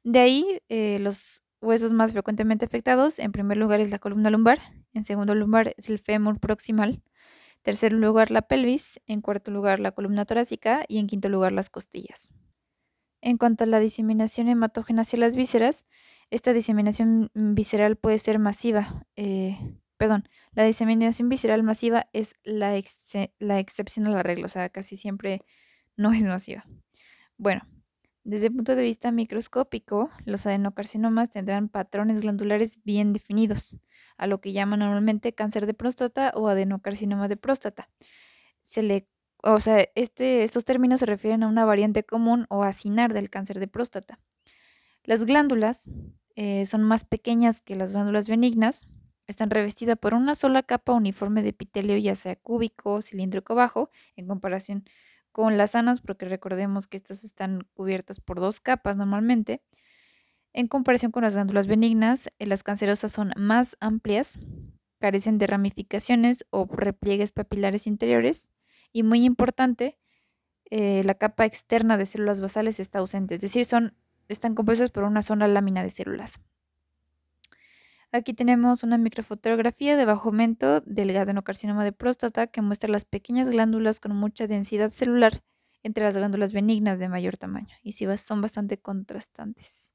De 0.05 0.19
ahí, 0.19 0.61
eh, 0.69 0.99
los 1.01 1.43
huesos 1.63 1.93
más 1.93 2.13
frecuentemente 2.13 2.65
afectados, 2.65 3.19
en 3.19 3.33
primer 3.33 3.57
lugar 3.57 3.81
es 3.81 3.91
la 3.91 3.99
columna 3.99 4.31
lumbar, 4.31 4.59
en 4.93 5.05
segundo 5.05 5.35
lugar 5.35 5.75
es 5.77 5.89
el 5.89 5.99
fémur 5.99 6.41
proximal, 6.41 7.03
tercer 7.63 7.93
lugar 7.93 8.31
la 8.31 8.43
pelvis, 8.43 9.01
en 9.07 9.21
cuarto 9.21 9.51
lugar 9.51 9.79
la 9.79 9.93
columna 9.93 10.25
torácica 10.25 10.85
y 10.89 10.99
en 10.99 11.07
quinto 11.07 11.29
lugar 11.29 11.53
las 11.53 11.71
costillas. 11.71 12.31
En 13.23 13.37
cuanto 13.37 13.65
a 13.65 13.67
la 13.67 13.81
diseminación 13.81 14.49
hematógena 14.49 15.03
hacia 15.03 15.19
las 15.19 15.37
vísceras, 15.37 15.85
esta 16.31 16.53
diseminación 16.55 17.31
visceral 17.35 17.97
puede 17.97 18.19
ser 18.19 18.39
masiva, 18.39 19.05
eh, 19.17 19.59
perdón, 20.01 20.27
la 20.53 20.65
diseminación 20.65 21.29
visceral 21.29 21.63
masiva 21.63 22.09
es 22.15 22.35
la, 22.43 22.75
excepción 22.75 24.07
a 24.07 24.11
la 24.11 24.23
regla, 24.23 24.47
o 24.47 24.49
sea, 24.49 24.71
casi 24.71 24.97
siempre 24.97 25.43
no 25.95 26.11
es 26.15 26.23
masiva. 26.23 26.65
Bueno, 27.37 27.69
desde 28.25 28.47
el 28.47 28.55
punto 28.55 28.77
de 28.77 28.83
vista 28.83 29.13
microscópico, 29.13 30.09
los 30.25 30.47
adenocarcinomas 30.47 31.29
tendrán 31.29 31.69
patrones 31.69 32.23
glandulares 32.23 32.83
bien 32.83 33.13
definidos, 33.13 33.77
a 34.17 34.27
lo 34.27 34.41
que 34.41 34.53
llaman 34.53 34.79
normalmente 34.79 35.35
cáncer 35.35 35.67
de 35.67 35.75
próstata 35.75 36.33
o 36.35 36.49
adenocarcinoma 36.49 37.29
de 37.29 37.37
próstata. 37.37 37.91
Se 38.63 38.83
le, 38.83 39.07
o 39.43 39.61
sea, 39.61 39.87
este, 39.95 40.45
estos 40.45 40.65
términos 40.65 41.01
se 41.01 41.07
refieren 41.07 41.43
a 41.43 41.49
una 41.49 41.67
variante 41.67 42.05
común 42.05 42.47
o 42.49 42.63
acinar 42.63 43.13
del 43.13 43.29
cáncer 43.29 43.61
de 43.61 43.69
próstata. 43.69 44.19
Las 45.05 45.25
glándulas 45.25 45.91
eh, 46.37 46.65
son 46.65 46.85
más 46.85 47.05
pequeñas 47.05 47.61
que 47.61 47.77
las 47.77 47.93
glándulas 47.93 48.31
benignas, 48.31 48.89
están 49.31 49.51
revestidas 49.51 49.97
por 49.99 50.15
una 50.15 50.35
sola 50.35 50.63
capa 50.63 50.93
uniforme 50.93 51.43
de 51.43 51.51
epitelio, 51.51 51.97
ya 51.97 52.15
sea 52.15 52.37
cúbico, 52.37 53.01
cilíndrico 53.01 53.55
bajo, 53.55 53.91
en 54.17 54.27
comparación 54.27 54.85
con 55.33 55.57
las 55.57 55.73
sanas, 55.73 56.01
porque 56.01 56.27
recordemos 56.27 56.87
que 56.87 56.97
estas 56.97 57.25
están 57.25 57.67
cubiertas 57.75 58.21
por 58.21 58.41
dos 58.41 58.61
capas 58.61 58.97
normalmente. 58.97 59.63
En 60.53 60.67
comparación 60.67 61.13
con 61.13 61.23
las 61.23 61.35
glándulas 61.35 61.67
benignas, 61.67 62.29
eh, 62.39 62.47
las 62.47 62.63
cancerosas 62.63 63.13
son 63.13 63.33
más 63.37 63.77
amplias, 63.81 64.39
carecen 64.99 65.39
de 65.39 65.47
ramificaciones 65.47 66.45
o 66.51 66.67
repliegues 66.71 67.33
papilares 67.33 67.87
interiores 67.87 68.51
y 68.93 69.05
muy 69.05 69.25
importante, 69.25 69.99
eh, 70.71 71.03
la 71.05 71.15
capa 71.15 71.47
externa 71.47 71.97
de 71.97 72.07
células 72.07 72.41
basales 72.41 72.81
está 72.81 72.99
ausente, 72.99 73.35
es 73.35 73.41
decir, 73.41 73.65
son, 73.65 73.95
están 74.29 74.55
compuestas 74.55 74.91
por 74.91 75.05
una 75.05 75.23
sola 75.23 75.49
lámina 75.49 75.83
de 75.83 75.91
células. 75.91 76.41
Aquí 78.13 78.35
tenemos 78.35 78.83
una 78.83 78.99
microfotografía 78.99 79.97
de 79.97 80.05
bajo 80.05 80.31
aumento 80.31 80.81
del 80.81 81.17
adenocarcinoma 81.17 81.85
de 81.85 81.93
próstata 81.93 82.49
que 82.49 82.61
muestra 82.61 82.91
las 82.91 83.05
pequeñas 83.05 83.49
glándulas 83.49 84.01
con 84.01 84.17
mucha 84.17 84.49
densidad 84.49 84.91
celular 84.91 85.45
entre 85.85 86.03
las 86.03 86.17
glándulas 86.17 86.53
benignas 86.53 86.99
de 86.99 87.09
mayor 87.09 87.37
tamaño 87.37 87.73
y 87.85 87.93
son 87.93 88.41
bastante 88.41 88.79
contrastantes. 88.79 89.93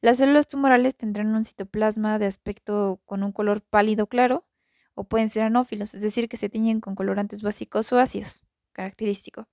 Las 0.00 0.16
células 0.16 0.48
tumorales 0.48 0.96
tendrán 0.96 1.34
un 1.34 1.44
citoplasma 1.44 2.18
de 2.18 2.24
aspecto 2.24 3.02
con 3.04 3.22
un 3.22 3.32
color 3.32 3.60
pálido 3.60 4.06
claro 4.06 4.46
o 4.94 5.04
pueden 5.04 5.28
ser 5.28 5.42
anófilos, 5.42 5.92
es 5.92 6.00
decir, 6.00 6.30
que 6.30 6.38
se 6.38 6.48
tiñen 6.48 6.80
con 6.80 6.94
colorantes 6.94 7.42
básicos 7.42 7.92
o 7.92 7.98
ácidos, 7.98 8.44
característico. 8.72 9.46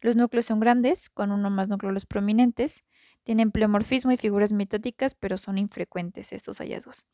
Los 0.00 0.14
núcleos 0.14 0.46
son 0.46 0.60
grandes, 0.60 1.10
con 1.10 1.32
uno 1.32 1.50
más 1.50 1.68
núcleos 1.68 2.06
prominentes, 2.06 2.84
tienen 3.24 3.50
pleomorfismo 3.50 4.12
y 4.12 4.18
figuras 4.18 4.52
mitóticas, 4.52 5.16
pero 5.16 5.36
son 5.36 5.58
infrecuentes 5.58 6.32
estos 6.32 6.58
hallazgos. 6.58 7.08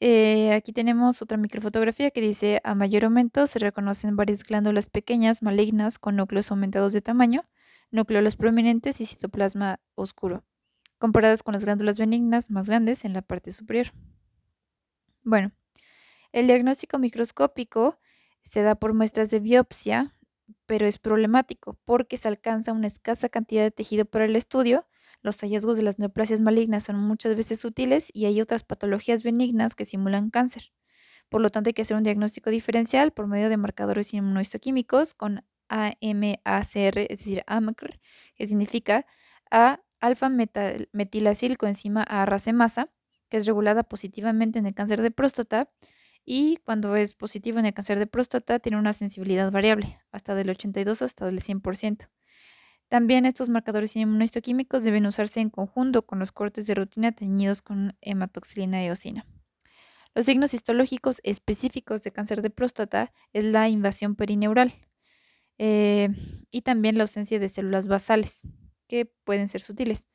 Eh, 0.00 0.52
aquí 0.52 0.72
tenemos 0.72 1.22
otra 1.22 1.38
microfotografía 1.38 2.10
que 2.10 2.20
dice 2.20 2.60
a 2.64 2.74
mayor 2.74 3.06
aumento 3.06 3.46
se 3.46 3.58
reconocen 3.58 4.14
varias 4.14 4.44
glándulas 4.44 4.90
pequeñas 4.90 5.42
malignas 5.42 5.98
con 5.98 6.16
núcleos 6.16 6.50
aumentados 6.50 6.92
de 6.92 7.00
tamaño, 7.00 7.46
núcleos 7.90 8.36
prominentes 8.36 9.00
y 9.00 9.06
citoplasma 9.06 9.80
oscuro, 9.94 10.44
comparadas 10.98 11.42
con 11.42 11.54
las 11.54 11.64
glándulas 11.64 11.98
benignas 11.98 12.50
más 12.50 12.68
grandes 12.68 13.06
en 13.06 13.14
la 13.14 13.22
parte 13.22 13.52
superior. 13.52 13.92
Bueno, 15.22 15.52
el 16.32 16.46
diagnóstico 16.46 16.98
microscópico 16.98 17.98
se 18.42 18.62
da 18.62 18.74
por 18.74 18.92
muestras 18.92 19.30
de 19.30 19.40
biopsia, 19.40 20.14
pero 20.66 20.86
es 20.86 20.98
problemático 20.98 21.78
porque 21.84 22.18
se 22.18 22.28
alcanza 22.28 22.72
una 22.72 22.86
escasa 22.86 23.30
cantidad 23.30 23.62
de 23.62 23.70
tejido 23.70 24.04
para 24.04 24.26
el 24.26 24.36
estudio, 24.36 24.86
los 25.22 25.38
hallazgos 25.38 25.76
de 25.76 25.82
las 25.82 25.98
neoplasias 25.98 26.40
malignas 26.40 26.84
son 26.84 26.96
muchas 26.96 27.34
veces 27.34 27.60
sutiles 27.60 28.10
y 28.12 28.26
hay 28.26 28.40
otras 28.40 28.64
patologías 28.64 29.22
benignas 29.22 29.74
que 29.74 29.84
simulan 29.84 30.30
cáncer. 30.30 30.72
Por 31.28 31.40
lo 31.40 31.50
tanto, 31.50 31.68
hay 31.68 31.74
que 31.74 31.82
hacer 31.82 31.96
un 31.96 32.04
diagnóstico 32.04 32.50
diferencial 32.50 33.12
por 33.12 33.26
medio 33.26 33.48
de 33.48 33.56
marcadores 33.56 34.14
inmunohistoquímicos 34.14 35.14
con 35.14 35.44
AMACR, 35.68 36.98
es 36.98 37.18
decir, 37.18 37.42
AMCR, 37.46 37.98
que 38.36 38.46
significa 38.46 39.06
A 39.50 39.80
alfa 40.00 40.28
metilacil 40.28 41.56
coenzima 41.56 42.02
A 42.02 42.26
racemasa, 42.26 42.90
que 43.28 43.38
es 43.38 43.46
regulada 43.46 43.82
positivamente 43.82 44.58
en 44.58 44.66
el 44.66 44.74
cáncer 44.74 45.02
de 45.02 45.10
próstata, 45.10 45.70
y 46.24 46.58
cuando 46.64 46.96
es 46.96 47.14
positivo 47.14 47.58
en 47.58 47.66
el 47.66 47.74
cáncer 47.74 47.98
de 47.98 48.06
próstata 48.06 48.58
tiene 48.58 48.78
una 48.78 48.92
sensibilidad 48.92 49.50
variable, 49.50 49.98
hasta 50.12 50.34
del 50.34 50.50
82 50.50 51.02
hasta 51.02 51.26
del 51.26 51.40
100%. 51.40 52.08
También 52.88 53.26
estos 53.26 53.48
marcadores 53.48 53.96
inmunohistoquímicos 53.96 54.84
deben 54.84 55.06
usarse 55.06 55.40
en 55.40 55.50
conjunto 55.50 56.06
con 56.06 56.20
los 56.20 56.30
cortes 56.30 56.66
de 56.66 56.74
rutina 56.74 57.12
teñidos 57.12 57.62
con 57.62 57.96
hematoxilina 58.00 58.84
eosina. 58.84 59.26
Los 60.14 60.26
signos 60.26 60.54
histológicos 60.54 61.20
específicos 61.24 62.02
de 62.02 62.12
cáncer 62.12 62.42
de 62.42 62.50
próstata 62.50 63.12
es 63.32 63.44
la 63.44 63.68
invasión 63.68 64.14
perineural 64.14 64.74
eh, 65.58 66.08
y 66.50 66.62
también 66.62 66.96
la 66.96 67.04
ausencia 67.04 67.38
de 67.38 67.48
células 67.48 67.88
basales, 67.88 68.42
que 68.88 69.12
pueden 69.24 69.48
ser 69.48 69.60
sutiles. 69.60 70.06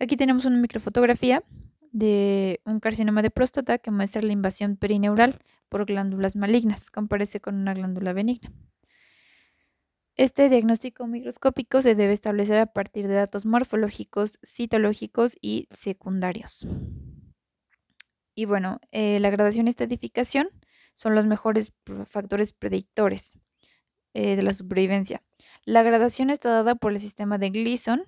Aquí 0.00 0.16
tenemos 0.16 0.44
una 0.44 0.58
microfotografía 0.58 1.44
de 1.92 2.60
un 2.64 2.80
carcinoma 2.80 3.22
de 3.22 3.30
próstata 3.30 3.78
que 3.78 3.90
muestra 3.90 4.22
la 4.22 4.32
invasión 4.32 4.76
perineural 4.76 5.38
por 5.68 5.86
glándulas 5.86 6.36
malignas, 6.36 6.90
comparece 6.90 7.40
con 7.40 7.54
una 7.54 7.74
glándula 7.74 8.12
benigna. 8.12 8.52
Este 10.22 10.48
diagnóstico 10.48 11.08
microscópico 11.08 11.82
se 11.82 11.96
debe 11.96 12.12
establecer 12.12 12.56
a 12.60 12.66
partir 12.66 13.08
de 13.08 13.14
datos 13.14 13.44
morfológicos, 13.44 14.38
citológicos 14.46 15.36
y 15.40 15.66
secundarios. 15.72 16.64
Y 18.36 18.44
bueno, 18.44 18.78
eh, 18.92 19.18
la 19.18 19.30
gradación 19.30 19.66
y 19.66 19.70
estratificación 19.70 20.48
son 20.94 21.16
los 21.16 21.26
mejores 21.26 21.72
factores 22.06 22.52
predictores 22.52 23.36
eh, 24.14 24.36
de 24.36 24.42
la 24.42 24.52
supervivencia. 24.52 25.24
La 25.64 25.82
gradación 25.82 26.30
está 26.30 26.50
dada 26.50 26.76
por 26.76 26.92
el 26.92 27.00
sistema 27.00 27.36
de 27.36 27.50
Gleason, 27.50 28.04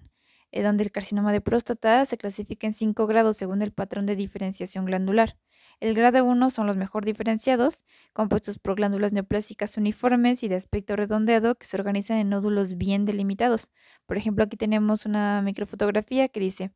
eh, 0.52 0.62
donde 0.62 0.84
el 0.84 0.92
carcinoma 0.92 1.32
de 1.32 1.40
próstata 1.40 2.04
se 2.04 2.16
clasifica 2.16 2.68
en 2.68 2.74
5 2.74 3.08
grados 3.08 3.38
según 3.38 3.60
el 3.60 3.72
patrón 3.72 4.06
de 4.06 4.14
diferenciación 4.14 4.84
glandular. 4.84 5.36
El 5.80 5.94
grado 5.94 6.24
1 6.24 6.50
son 6.50 6.66
los 6.66 6.76
mejor 6.76 7.04
diferenciados, 7.04 7.84
compuestos 8.12 8.58
por 8.58 8.76
glándulas 8.76 9.12
neoplásicas 9.12 9.76
uniformes 9.76 10.42
y 10.42 10.48
de 10.48 10.54
aspecto 10.54 10.96
redondeado 10.96 11.56
que 11.56 11.66
se 11.66 11.76
organizan 11.76 12.18
en 12.18 12.28
nódulos 12.30 12.76
bien 12.76 13.04
delimitados. 13.04 13.70
Por 14.06 14.16
ejemplo, 14.16 14.44
aquí 14.44 14.56
tenemos 14.56 15.06
una 15.06 15.42
microfotografía 15.42 16.28
que 16.28 16.40
dice 16.40 16.72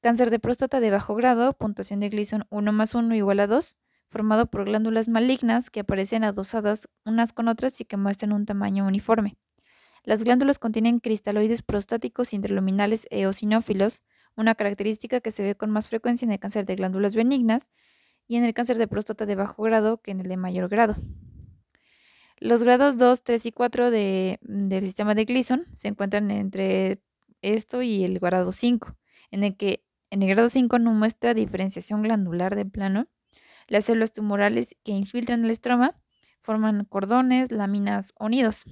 cáncer 0.00 0.30
de 0.30 0.38
próstata 0.38 0.80
de 0.80 0.90
bajo 0.90 1.14
grado, 1.14 1.52
puntuación 1.54 2.00
de 2.00 2.08
Gleason 2.08 2.46
1 2.50 2.72
más 2.72 2.94
1 2.94 3.14
igual 3.14 3.40
a 3.40 3.46
2, 3.46 3.78
formado 4.08 4.46
por 4.46 4.64
glándulas 4.64 5.08
malignas 5.08 5.70
que 5.70 5.80
aparecen 5.80 6.22
adosadas 6.22 6.88
unas 7.04 7.32
con 7.32 7.48
otras 7.48 7.80
y 7.80 7.84
que 7.84 7.96
muestran 7.96 8.32
un 8.32 8.46
tamaño 8.46 8.86
uniforme. 8.86 9.36
Las 10.04 10.22
glándulas 10.22 10.60
contienen 10.60 11.00
cristaloides 11.00 11.62
prostáticos 11.62 12.32
interluminales 12.32 13.08
eosinófilos, 13.10 14.04
una 14.36 14.54
característica 14.54 15.20
que 15.20 15.32
se 15.32 15.42
ve 15.42 15.56
con 15.56 15.70
más 15.70 15.88
frecuencia 15.88 16.24
en 16.24 16.32
el 16.32 16.38
cáncer 16.38 16.64
de 16.66 16.76
glándulas 16.76 17.16
benignas 17.16 17.70
y 18.26 18.36
en 18.36 18.44
el 18.44 18.54
cáncer 18.54 18.78
de 18.78 18.88
próstata 18.88 19.26
de 19.26 19.34
bajo 19.34 19.62
grado 19.62 19.98
que 19.98 20.10
en 20.10 20.20
el 20.20 20.28
de 20.28 20.36
mayor 20.36 20.68
grado. 20.68 20.96
Los 22.38 22.62
grados 22.62 22.98
2, 22.98 23.22
3 23.22 23.46
y 23.46 23.52
4 23.52 23.90
del 23.90 24.38
sistema 24.82 25.14
de 25.14 25.24
Gleason 25.24 25.66
se 25.72 25.88
encuentran 25.88 26.30
entre 26.30 27.00
esto 27.40 27.82
y 27.82 28.04
el 28.04 28.18
grado 28.18 28.52
5, 28.52 28.96
en 29.30 29.44
el 29.44 29.56
que 29.56 29.84
en 30.10 30.22
el 30.22 30.28
grado 30.28 30.48
5 30.48 30.78
no 30.78 30.92
muestra 30.92 31.34
diferenciación 31.34 32.02
glandular 32.02 32.54
de 32.54 32.66
plano. 32.66 33.08
Las 33.68 33.86
células 33.86 34.12
tumorales 34.12 34.76
que 34.84 34.92
infiltran 34.92 35.44
el 35.44 35.50
estroma 35.50 35.96
forman 36.42 36.84
cordones, 36.84 37.50
láminas 37.50 38.12
o 38.16 38.28
nidos 38.28 38.66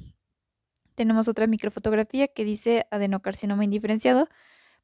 tenemos 0.94 1.28
otra 1.28 1.46
microfotografía 1.46 2.28
que 2.28 2.44
dice 2.44 2.86
adenocarcinoma 2.90 3.64
indiferenciado, 3.64 4.28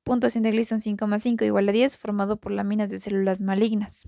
puntuación 0.02 0.42
de 0.42 0.50
Gleason 0.50 0.80
5,5 0.80 1.44
igual 1.44 1.68
a 1.68 1.72
10, 1.72 1.96
formado 1.96 2.36
por 2.38 2.52
láminas 2.52 2.90
de 2.90 3.00
células 3.00 3.40
malignas. 3.40 4.06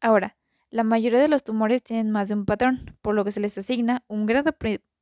Ahora, 0.00 0.36
la 0.70 0.82
mayoría 0.84 1.18
de 1.18 1.28
los 1.28 1.44
tumores 1.44 1.82
tienen 1.82 2.10
más 2.10 2.28
de 2.28 2.34
un 2.34 2.46
patrón, 2.46 2.96
por 3.02 3.14
lo 3.14 3.24
que 3.24 3.32
se 3.32 3.40
les 3.40 3.58
asigna 3.58 4.02
un 4.08 4.24
grado, 4.24 4.56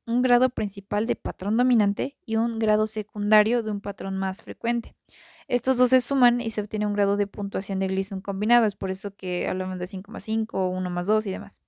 un 0.07 0.21
grado 0.21 0.49
principal 0.49 1.05
de 1.05 1.15
patrón 1.15 1.55
dominante 1.55 2.17
y 2.25 2.35
un 2.35 2.59
grado 2.59 2.85
secundario 2.87 3.63
de 3.63 3.71
un 3.71 3.79
patrón 3.79 4.17
más 4.17 4.43
frecuente. 4.43 4.95
Estos 5.47 5.77
dos 5.77 5.91
se 5.91 6.01
suman 6.01 6.41
y 6.41 6.49
se 6.49 6.61
obtiene 6.61 6.85
un 6.85 6.93
grado 6.93 7.15
de 7.15 7.27
puntuación 7.27 7.79
de 7.79 7.87
Gleason 7.87 8.19
combinado, 8.19 8.65
es 8.65 8.75
por 8.75 8.91
eso 8.91 9.15
que 9.15 9.47
hablamos 9.47 9.79
de 9.79 9.87
5,5, 9.87 10.69
1 10.69 10.89
más 10.89 11.07
2 11.07 11.25
y 11.27 11.31
demás. 11.31 11.61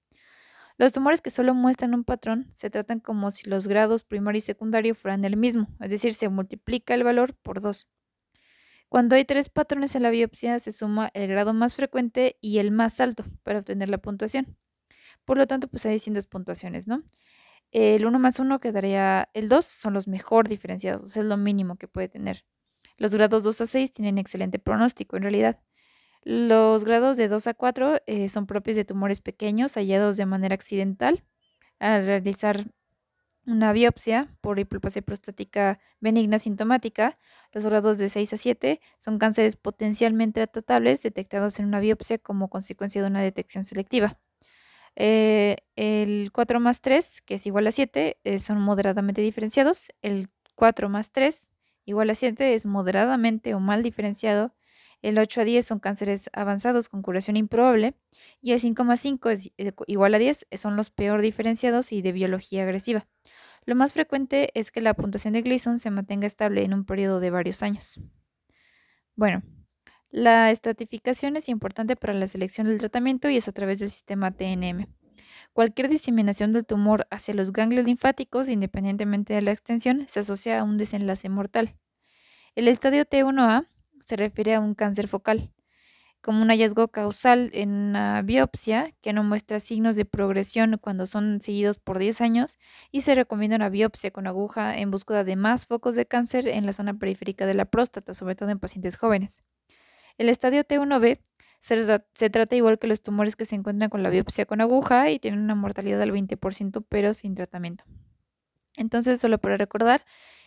Los 0.77 0.91
tumores 0.91 1.21
que 1.21 1.29
solo 1.29 1.53
muestran 1.53 1.93
un 1.93 2.03
patrón 2.03 2.49
se 2.53 2.69
tratan 2.69 2.99
como 2.99 3.31
si 3.31 3.49
los 3.49 3.67
grados 3.67 4.03
primario 4.03 4.39
y 4.39 4.41
secundario 4.41 4.95
fueran 4.95 5.23
el 5.25 5.37
mismo, 5.37 5.67
es 5.79 5.91
decir, 5.91 6.13
se 6.13 6.27
multiplica 6.27 6.95
el 6.95 7.03
valor 7.03 7.33
por 7.35 7.61
2. 7.61 7.87
Cuando 8.91 9.15
hay 9.15 9.23
tres 9.23 9.47
patrones 9.47 9.95
en 9.95 10.03
la 10.03 10.09
biopsia, 10.09 10.59
se 10.59 10.73
suma 10.73 11.11
el 11.13 11.29
grado 11.29 11.53
más 11.53 11.77
frecuente 11.77 12.37
y 12.41 12.57
el 12.57 12.71
más 12.71 12.99
alto 12.99 13.23
para 13.41 13.59
obtener 13.59 13.87
la 13.87 13.99
puntuación. 13.99 14.57
Por 15.23 15.37
lo 15.37 15.47
tanto, 15.47 15.69
pues 15.69 15.85
hay 15.85 15.93
distintas 15.93 16.27
puntuaciones, 16.27 16.89
¿no? 16.89 17.01
El 17.71 18.05
1 18.05 18.19
más 18.19 18.37
1 18.39 18.59
quedaría 18.59 19.29
el 19.33 19.47
2, 19.47 19.65
son 19.65 19.93
los 19.93 20.09
mejor 20.09 20.49
diferenciados, 20.49 21.15
es 21.15 21.23
lo 21.23 21.37
mínimo 21.37 21.77
que 21.77 21.87
puede 21.87 22.09
tener. 22.09 22.43
Los 22.97 23.15
grados 23.15 23.43
2 23.43 23.61
a 23.61 23.65
6 23.65 23.93
tienen 23.93 24.17
excelente 24.17 24.59
pronóstico 24.59 25.15
en 25.15 25.23
realidad. 25.23 25.61
Los 26.23 26.83
grados 26.83 27.15
de 27.15 27.29
2 27.29 27.47
a 27.47 27.53
4 27.53 28.01
eh, 28.07 28.27
son 28.27 28.45
propios 28.45 28.75
de 28.75 28.83
tumores 28.83 29.21
pequeños 29.21 29.75
hallados 29.75 30.17
de 30.17 30.25
manera 30.25 30.53
accidental 30.55 31.23
al 31.79 32.05
realizar 32.05 32.65
una 33.51 33.73
biopsia 33.73 34.35
por 34.41 34.59
hipoplasia 34.59 35.01
prostática 35.01 35.79
benigna 35.99 36.39
sintomática. 36.39 37.17
Los 37.51 37.65
grados 37.65 37.97
de 37.97 38.09
6 38.09 38.33
a 38.33 38.37
7 38.37 38.81
son 38.97 39.19
cánceres 39.19 39.55
potencialmente 39.55 40.45
tratables 40.47 41.03
detectados 41.03 41.59
en 41.59 41.65
una 41.65 41.79
biopsia 41.79 42.17
como 42.17 42.49
consecuencia 42.49 43.01
de 43.01 43.07
una 43.07 43.21
detección 43.21 43.63
selectiva. 43.63 44.19
Eh, 44.95 45.57
el 45.75 46.31
4 46.33 46.59
más 46.59 46.81
3, 46.81 47.21
que 47.21 47.35
es 47.35 47.45
igual 47.47 47.67
a 47.67 47.71
7, 47.71 48.19
eh, 48.23 48.39
son 48.39 48.61
moderadamente 48.61 49.21
diferenciados. 49.21 49.91
El 50.01 50.27
4 50.55 50.89
más 50.89 51.11
3, 51.11 51.51
igual 51.85 52.09
a 52.09 52.15
7, 52.15 52.53
es 52.53 52.65
moderadamente 52.65 53.53
o 53.53 53.59
mal 53.59 53.83
diferenciado. 53.83 54.53
El 55.01 55.17
8 55.17 55.41
a 55.41 55.43
10 55.45 55.65
son 55.65 55.79
cánceres 55.79 56.29
avanzados 56.33 56.89
con 56.89 57.01
curación 57.01 57.35
improbable 57.37 57.95
y 58.41 58.51
el 58.51 58.59
5,5 58.59 59.31
es 59.31 59.51
eh, 59.57 59.73
igual 59.87 60.13
a 60.13 60.19
10 60.19 60.47
son 60.57 60.75
los 60.75 60.89
peor 60.91 61.21
diferenciados 61.21 61.91
y 61.91 62.01
de 62.01 62.11
biología 62.11 62.63
agresiva. 62.63 63.07
Lo 63.65 63.75
más 63.75 63.93
frecuente 63.93 64.49
es 64.53 64.71
que 64.71 64.81
la 64.81 64.93
puntuación 64.93 65.33
de 65.33 65.41
Gleason 65.41 65.79
se 65.79 65.91
mantenga 65.91 66.27
estable 66.27 66.63
en 66.63 66.73
un 66.73 66.85
periodo 66.85 67.19
de 67.19 67.29
varios 67.29 67.61
años. 67.61 67.99
Bueno, 69.15 69.43
la 70.09 70.49
estratificación 70.51 71.35
es 71.35 71.47
importante 71.47 71.95
para 71.95 72.13
la 72.13 72.27
selección 72.27 72.67
del 72.67 72.79
tratamiento 72.79 73.29
y 73.29 73.37
es 73.37 73.47
a 73.47 73.51
través 73.51 73.79
del 73.79 73.89
sistema 73.89 74.31
TNM. 74.31 74.87
Cualquier 75.53 75.89
diseminación 75.89 76.51
del 76.51 76.65
tumor 76.65 77.07
hacia 77.11 77.33
los 77.33 77.51
ganglios 77.51 77.85
linfáticos, 77.85 78.49
independientemente 78.49 79.33
de 79.33 79.41
la 79.41 79.51
extensión, 79.51 80.05
se 80.07 80.21
asocia 80.21 80.59
a 80.59 80.63
un 80.63 80.77
desenlace 80.77 81.29
mortal. 81.29 81.75
El 82.55 82.67
estadio 82.67 83.05
T1A 83.05 83.67
se 83.99 84.15
refiere 84.15 84.55
a 84.55 84.59
un 84.59 84.75
cáncer 84.75 85.07
focal, 85.07 85.53
como 86.21 86.41
un 86.41 86.49
hallazgo 86.49 86.87
causal 86.89 87.49
en 87.53 87.71
una 87.71 88.21
biopsia 88.21 88.93
que 89.01 89.13
no 89.13 89.23
muestra 89.23 89.59
signos 89.59 89.95
de 89.95 90.05
progresión 90.05 90.77
cuando 90.79 91.05
son 91.05 91.41
seguidos 91.41 91.79
por 91.79 91.99
10 91.99 92.21
años 92.21 92.59
y 92.91 93.01
se 93.01 93.15
recomienda 93.15 93.55
una 93.55 93.69
biopsia 93.69 94.11
con 94.11 94.27
aguja 94.27 94.77
en 94.77 94.91
búsqueda 94.91 95.23
de 95.23 95.35
más 95.35 95.65
focos 95.65 95.95
de 95.95 96.05
cáncer 96.05 96.47
en 96.47 96.65
la 96.65 96.73
zona 96.73 96.93
periférica 96.93 97.45
de 97.45 97.55
la 97.55 97.65
próstata, 97.65 98.13
sobre 98.13 98.35
todo 98.35 98.49
en 98.49 98.59
pacientes 98.59 98.95
jóvenes. 98.95 99.43
El 100.17 100.29
estadio 100.29 100.63
T1B 100.63 101.19
se, 101.59 102.01
se, 102.13 102.29
trata 102.29 102.55
igual 102.55 102.79
que 102.79 102.87
los 102.87 103.01
tumores 103.01 103.35
que 103.35 103.45
se 103.45 103.55
encuentran 103.55 103.89
con 103.89 104.03
la 104.03 104.09
biopsia 104.09 104.45
con 104.45 104.61
aguja 104.61 105.09
y 105.09 105.19
tienen 105.19 105.41
una 105.41 105.55
mortalidad 105.55 105.99
del 105.99 106.11
20% 106.11 106.85
pero 106.87 107.13
sin 107.13 107.35
tratamiento. 107.35 107.83
Entonces, 108.77 109.19
solo 109.19 109.37
para 109.39 109.57
recordar, 109.57 110.05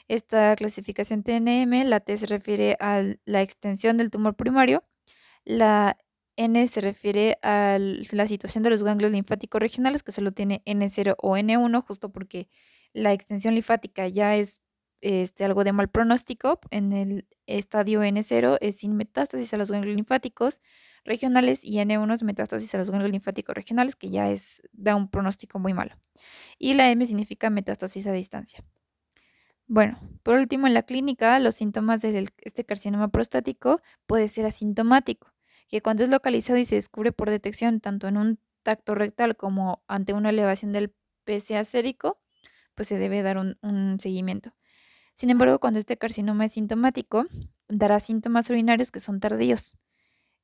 esta 0.09 0.55
clasificación 0.57 1.23
TNM, 1.23 1.85
la 1.85 2.01
T 2.01 2.17
se 2.17 2.27
refiere 2.27 2.77
a 2.81 3.03
la 3.25 3.43
extensión 3.43 3.97
del 3.97 4.11
tumor 4.11 4.35
primario, 4.35 4.85
la 5.45 5.99
N 6.37 6.67
se 6.67 6.81
refiere 6.81 7.39
a 7.43 7.79
la 7.79 8.27
situación 8.27 8.63
de 8.65 8.71
los 8.71 8.83
ganglios 8.83 9.13
linfáticos 9.13 9.61
regionales, 9.61 10.03
que 10.03 10.13
solo 10.13 10.33
tiene 10.33 10.63
N0 10.67 11.15
o 11.19 11.37
N1, 11.37 11.83
justo 11.83 12.11
porque 12.11 12.49
la 12.93 13.13
extensión 13.13 13.55
linfática 13.55 14.09
ya 14.09 14.37
es 14.37 14.61
este, 15.01 15.45
algo 15.45 15.65
de 15.65 15.73
mal 15.73 15.91
pronóstico. 15.91 16.61
En 16.71 16.93
el 16.93 17.29
estadio 17.47 18.03
N0 18.03 18.59
es 18.61 18.79
sin 18.79 18.97
metástasis 18.97 19.53
a 19.55 19.59
los 19.59 19.71
ganglios 19.71 19.97
linfáticos 19.97 20.61
regionales 21.05 21.63
y 21.65 21.77
N1 21.77 22.15
es 22.15 22.23
metástasis 22.23 22.75
a 22.75 22.79
los 22.79 22.91
ganglios 22.91 23.13
linfáticos 23.13 23.55
regionales, 23.55 23.97
que 23.97 24.11
ya 24.11 24.31
es, 24.31 24.63
da 24.73 24.97
un 24.97 25.11
pronóstico 25.11 25.59
muy 25.59 25.75
malo. 25.75 25.95
Y 26.59 26.75
la 26.75 26.91
M 26.91 27.05
significa 27.05 27.51
metástasis 27.51 28.07
a 28.07 28.13
distancia. 28.13 28.65
Bueno, 29.67 29.99
por 30.23 30.37
último, 30.37 30.67
en 30.67 30.75
la 30.75 30.83
clínica, 30.83 31.39
los 31.39 31.55
síntomas 31.55 32.03
de 32.03 32.29
este 32.43 32.65
carcinoma 32.65 33.09
prostático 33.09 33.81
puede 34.07 34.29
ser 34.29 34.47
asintomático, 34.47 35.34
que 35.69 35.83
cuando 35.83 36.05
es 36.05 36.11
localizado 36.11 36.59
y 36.59 36.65
se 36.65 36.77
descubre 36.77 37.13
por 37.13 37.31
detección 37.31 37.81
tanto 37.81 38.09
en 38.09 38.17
un 38.17 38.39
tacto 38.63 38.95
rectal 38.95 39.37
como 39.37 39.83
ante 39.89 40.13
una 40.13 40.31
elevación 40.31 40.73
del 40.73 40.95
PSA 41.27 41.65
sérico, 41.65 42.21
pues 42.75 42.89
se 42.89 42.99
debe 42.99 43.23
dar 43.23 43.39
un, 43.39 43.97
seguimiento. 44.01 44.55
Sin 45.15 45.31
embargo, 45.31 45.61
cuando 45.61 45.79
este 45.79 45.97
carcinoma 45.97 46.47
es 46.47 46.53
sintomático, 46.53 47.27
dará 47.69 48.01
síntomas 48.01 48.51
urinarios 48.51 48.91
que 48.91 49.01
son 49.01 49.21
tardíos. 49.21 49.77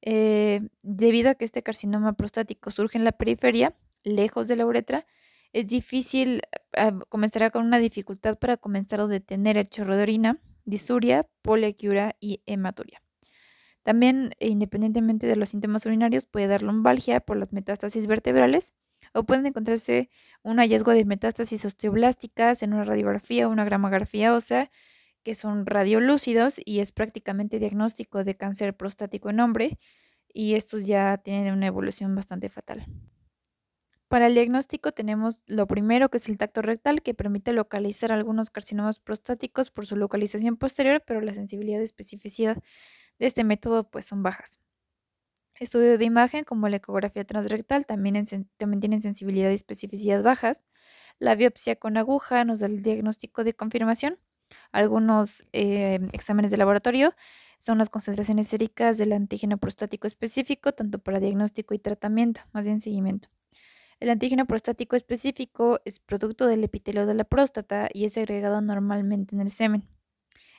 Eh, 0.03 0.61
debido 0.83 1.31
a 1.31 1.35
que 1.35 1.45
este 1.45 1.63
carcinoma 1.63 2.13
prostático 2.13 2.71
surge 2.71 2.97
en 2.97 3.05
la 3.05 3.13
periferia, 3.13 3.77
lejos 4.05 4.49
de 4.49 4.57
la 4.57 4.67
uretra, 4.67 5.07
es 5.53 5.67
difícil, 5.67 6.43
eh, 6.73 6.93
comenzará 7.09 7.51
con 7.51 7.67
una 7.67 7.79
dificultad 7.79 8.39
para 8.39 8.57
comenzar 8.57 9.01
a 9.01 9.07
detener 9.07 9.57
el 9.57 9.69
chorro 9.69 9.97
de 9.97 10.05
orina, 10.05 10.39
disuria, 10.65 11.27
poliaquiura 11.43 12.17
y 12.21 12.43
hematuria. 12.47 13.03
También, 13.83 14.33
independientemente 14.41 15.27
de 15.27 15.37
los 15.37 15.51
síntomas 15.51 15.87
urinarios, 15.87 16.27
puede 16.27 16.49
dar 16.49 16.63
lombalgia 16.63 17.21
por 17.21 17.37
las 17.37 17.53
metástasis 17.53 18.07
vertebrales 18.07 18.75
o 19.15 19.25
pueden 19.25 19.47
encontrarse 19.47 20.11
un 20.43 20.59
hallazgo 20.59 20.93
de 20.93 21.05
metástasis 21.05 21.65
osteoblásticas 21.65 22.63
en 22.63 22.75
una 22.75 22.85
radiografía 22.85 23.49
o 23.49 23.51
una 23.51 23.65
gramografía 23.65 24.35
ósea 24.35 24.71
que 25.23 25.35
son 25.35 25.67
radiolúcidos 25.67 26.61
y 26.65 26.81
es 26.81 26.93
prácticamente 26.93 27.59
diagnóstico 27.59 28.25
de 28.25 28.37
cáncer 28.37 28.77
prostático 28.77 29.31
en 29.31 29.41
hombre 29.41 29.79
y 30.33 30.55
estos 30.55 30.87
ya 30.87 31.19
tienen 31.19 31.53
una 31.53 31.67
evolución 31.67 32.15
bastante 32.15 32.49
fatal. 32.49 32.87
Para 34.09 34.27
el 34.27 34.35
diagnóstico 34.35 34.91
tenemos 34.91 35.43
lo 35.47 35.69
primero 35.69 36.09
que 36.09 36.17
es 36.17 36.29
el 36.29 36.37
tacto 36.37 36.63
rectal 36.63 37.01
que 37.01 37.15
permite 37.15 37.53
localizar 37.53 38.11
algunos 38.11 38.51
carcinomas 38.51 38.99
prostáticos 38.99 39.71
por 39.71 39.87
su 39.87 39.95
localización 39.95 40.57
posterior, 40.57 41.03
pero 41.07 41.21
la 41.21 41.33
sensibilidad 41.33 41.81
y 41.81 41.85
especificidad 41.85 42.59
de 43.21 43.27
este 43.27 43.45
método 43.45 43.89
pues 43.89 44.07
son 44.07 44.25
bajas. 44.25 44.59
Estudios 45.61 45.99
de 45.99 46.07
imagen 46.07 46.45
como 46.45 46.69
la 46.69 46.77
ecografía 46.77 47.25
transrectal 47.25 47.85
también, 47.85 48.25
también 48.57 48.81
tienen 48.81 49.03
sensibilidad 49.03 49.51
y 49.51 49.55
especificidad 49.55 50.23
bajas. 50.23 50.63
La 51.19 51.35
biopsia 51.35 51.77
con 51.77 51.99
aguja 51.99 52.45
nos 52.47 52.61
da 52.61 52.67
el 52.67 52.83
diagnóstico 52.83 53.45
de 53.45 53.55
confirmación. 53.55 54.19
Algunos 54.73 55.45
eh, 55.53 56.01
exámenes 56.13 56.51
de 56.51 56.57
laboratorio 56.57 57.15
son 57.59 57.77
las 57.77 57.91
concentraciones 57.91 58.49
séricas 58.49 58.97
del 58.97 59.13
antígeno 59.13 59.59
prostático 59.59 60.07
específico, 60.07 60.73
tanto 60.73 60.99
para 60.99 61.21
diagnóstico 61.21 61.75
y 61.75 61.79
tratamiento, 61.79 62.41
más 62.53 62.65
bien 62.65 62.81
seguimiento. 62.81 63.29
El 64.01 64.09
antígeno 64.09 64.47
prostático 64.47 64.97
específico 64.97 65.81
es 65.85 66.01
producto 66.01 66.47
del 66.47 66.65
epitelio 66.65 67.05
de 67.05 67.13
la 67.13 67.25
próstata 67.25 67.91
y 67.93 68.07
es 68.07 68.17
agregado 68.17 68.63
normalmente 68.63 69.35
en 69.35 69.43
el 69.43 69.51
semen. 69.51 70.00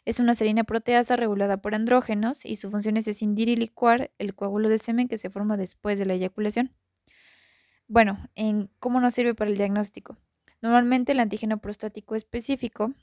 Es 0.04 0.20
una 0.20 0.34
serina 0.34 0.64
proteasa 0.64 1.16
regulada 1.16 1.58
por 1.58 1.76
andrógenos 1.76 2.46
y 2.46 2.56
su 2.56 2.72
función 2.72 2.98
es 2.98 3.08
escindir 3.08 3.50
y 3.50 3.56
licuar 3.56 4.12
el 4.18 4.34
coágulo 4.34 4.68
de 4.68 4.80
semen 4.80 5.08
que 5.08 5.20
se 5.20 5.30
forma 5.30 5.58
después 5.58 6.00
de 6.00 6.06
la 6.06 6.14
eyaculación. 6.14 6.74
Bueno, 7.88 8.18
¿en 8.36 8.70
¿cómo 8.80 9.00
nos 9.00 9.14
sirve 9.14 9.36
para 9.36 9.52
el 9.52 9.58
diagnóstico? 9.58 10.18
Normalmente 10.62 11.12
el 11.12 11.20
antígeno 11.20 11.60
prostático 11.60 12.16
específico 12.16 12.94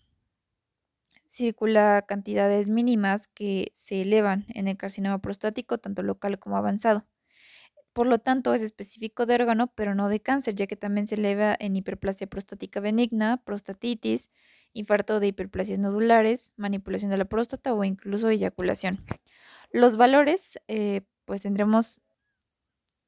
circula 1.27 2.05
cantidades 2.09 2.69
mínimas 2.69 3.29
que 3.29 3.71
se 3.75 4.03
elevan 4.03 4.47
en 4.49 4.67
el 4.67 4.77
carcinoma 4.77 5.21
prostático, 5.21 5.79
tanto 5.79 6.03
local 6.03 6.39
como 6.39 6.57
avanzado. 6.57 7.05
Por 7.93 8.07
lo 8.07 8.19
tanto, 8.19 8.55
es 8.55 8.63
específico 8.63 9.27
de 9.27 9.35
órgano, 9.35 9.73
pero 9.75 9.95
no 9.95 10.09
de 10.09 10.21
cáncer, 10.21 10.55
ya 10.55 10.67
que 10.67 10.77
también 10.77 11.07
se 11.07 11.17
eleva 11.17 11.57
en 11.59 11.77
hiperplasia 11.77 12.27
prostática 12.27 12.81
benigna, 12.81 13.39
prostatitis, 13.45 14.31
infarto 14.73 15.21
de 15.21 15.29
hiperplasias 15.29 15.79
nodulares, 15.79 16.53
manipulación 16.57 17.11
de 17.11 17.19
la 17.19 17.25
próstata 17.25 17.75
o 17.75 17.85
incluso 17.85 18.29
eyaculación. 18.29 19.05
Los 19.73 19.97
valores, 19.97 20.59
eh, 20.69 21.03
pues 21.25 21.43
tendremos, 21.43 22.01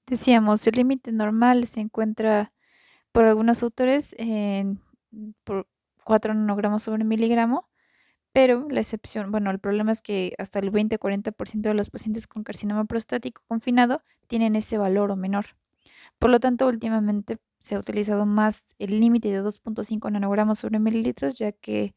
decíamos, 0.06 0.66
el 0.66 0.74
límite 0.76 1.12
normal 1.12 1.66
se 1.66 1.80
encuentra 1.80 2.52
por 3.12 3.24
algunos 3.24 3.62
autores 3.62 4.14
en 4.18 4.80
por 5.44 5.66
4 6.04 6.34
nanogramos 6.34 6.84
sobre 6.84 7.04
miligramo 7.04 7.70
pero 8.32 8.68
la 8.70 8.80
excepción, 8.80 9.32
bueno, 9.32 9.50
el 9.50 9.58
problema 9.58 9.90
es 9.92 10.02
que 10.02 10.34
hasta 10.38 10.60
el 10.60 10.70
20-40% 10.70 11.68
de 11.68 11.74
los 11.74 11.90
pacientes 11.90 12.26
con 12.26 12.44
carcinoma 12.44 12.84
prostático 12.84 13.42
confinado 13.48 14.02
tienen 14.28 14.54
ese 14.54 14.78
valor 14.78 15.10
o 15.10 15.16
menor. 15.16 15.46
Por 16.18 16.30
lo 16.30 16.38
tanto, 16.38 16.66
últimamente 16.68 17.38
se 17.60 17.76
ha 17.76 17.78
utilizado 17.78 18.26
más 18.26 18.74
el 18.78 18.98
límite 19.00 19.30
de 19.30 19.42
2.5 19.42 20.10
nanogramos 20.10 20.58
sobre 20.58 20.78
mililitros, 20.78 21.38
ya 21.38 21.52
que 21.52 21.94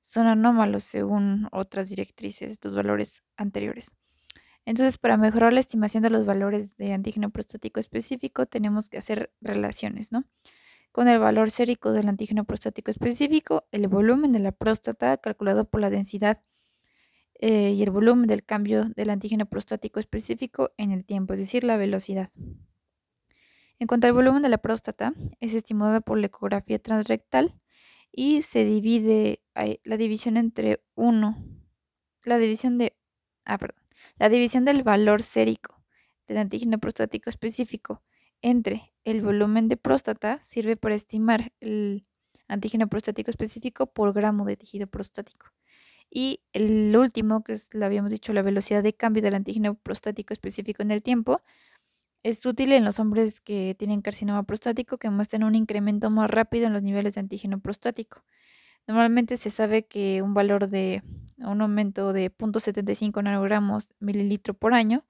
son 0.00 0.26
anómalos 0.26 0.84
según 0.84 1.48
otras 1.52 1.90
directrices, 1.90 2.58
los 2.62 2.74
valores 2.74 3.22
anteriores. 3.36 3.96
Entonces, 4.64 4.98
para 4.98 5.16
mejorar 5.16 5.52
la 5.52 5.60
estimación 5.60 6.02
de 6.02 6.10
los 6.10 6.26
valores 6.26 6.76
de 6.76 6.92
antígeno 6.92 7.30
prostático 7.30 7.80
específico, 7.80 8.46
tenemos 8.46 8.88
que 8.88 8.98
hacer 8.98 9.32
relaciones, 9.40 10.12
¿no? 10.12 10.24
con 10.92 11.08
el 11.08 11.18
valor 11.18 11.50
sérico 11.50 11.92
del 11.92 12.08
antígeno 12.08 12.44
prostático 12.44 12.90
específico, 12.90 13.64
el 13.72 13.86
volumen 13.88 14.32
de 14.32 14.40
la 14.40 14.52
próstata 14.52 15.16
calculado 15.18 15.64
por 15.64 15.80
la 15.80 15.90
densidad 15.90 16.42
eh, 17.38 17.70
y 17.70 17.82
el 17.82 17.90
volumen 17.90 18.26
del 18.26 18.44
cambio 18.44 18.84
del 18.84 19.10
antígeno 19.10 19.46
prostático 19.46 20.00
específico 20.00 20.72
en 20.76 20.90
el 20.90 21.04
tiempo, 21.04 21.34
es 21.34 21.40
decir, 21.40 21.64
la 21.64 21.76
velocidad. 21.76 22.30
En 23.80 23.86
cuanto 23.86 24.06
al 24.06 24.12
volumen 24.12 24.42
de 24.42 24.50
la 24.50 24.58
próstata, 24.58 25.14
es 25.40 25.54
estimada 25.54 26.02
por 26.02 26.18
la 26.18 26.26
ecografía 26.26 26.78
transrectal 26.78 27.58
y 28.12 28.42
se 28.42 28.66
divide 28.66 29.42
la 29.84 29.96
división 29.96 30.36
entre 30.36 30.84
1, 30.96 31.36
la 32.24 32.36
división 32.36 32.76
de, 32.76 32.94
ah, 33.46 33.56
perdón, 33.56 33.82
la 34.18 34.28
división 34.28 34.66
del 34.66 34.82
valor 34.82 35.22
sérico 35.22 35.82
del 36.26 36.36
antígeno 36.36 36.78
prostático 36.78 37.30
específico 37.30 38.02
entre 38.42 38.92
el 39.04 39.22
volumen 39.22 39.68
de 39.68 39.78
próstata 39.78 40.40
sirve 40.44 40.76
para 40.76 40.94
estimar 40.94 41.54
el 41.60 42.06
antígeno 42.48 42.86
prostático 42.86 43.30
específico 43.30 43.86
por 43.86 44.12
gramo 44.12 44.44
de 44.44 44.58
tejido 44.58 44.88
prostático. 44.88 45.46
Y 46.10 46.42
el 46.52 46.94
último, 46.94 47.44
que 47.44 47.54
es, 47.54 47.72
lo 47.72 47.86
habíamos 47.86 48.10
dicho, 48.10 48.34
la 48.34 48.42
velocidad 48.42 48.82
de 48.82 48.92
cambio 48.92 49.22
del 49.22 49.36
antígeno 49.36 49.76
prostático 49.76 50.34
específico 50.34 50.82
en 50.82 50.90
el 50.90 51.02
tiempo, 51.02 51.40
es 52.22 52.44
útil 52.46 52.72
en 52.72 52.84
los 52.84 52.98
hombres 53.00 53.40
que 53.40 53.74
tienen 53.78 54.02
carcinoma 54.02 54.42
prostático 54.44 54.98
que 54.98 55.10
muestran 55.10 55.44
un 55.44 55.54
incremento 55.54 56.10
más 56.10 56.30
rápido 56.30 56.66
en 56.66 56.72
los 56.72 56.82
niveles 56.82 57.14
de 57.14 57.20
antígeno 57.20 57.60
prostático. 57.60 58.24
Normalmente 58.86 59.36
se 59.36 59.50
sabe 59.50 59.86
que 59.86 60.22
un 60.22 60.34
valor 60.34 60.68
de 60.68 61.02
un 61.38 61.60
aumento 61.62 62.12
de 62.12 62.30
0.75 62.30 63.22
nanogramos 63.22 63.90
mililitro 64.00 64.54
por 64.54 64.74
año 64.74 65.06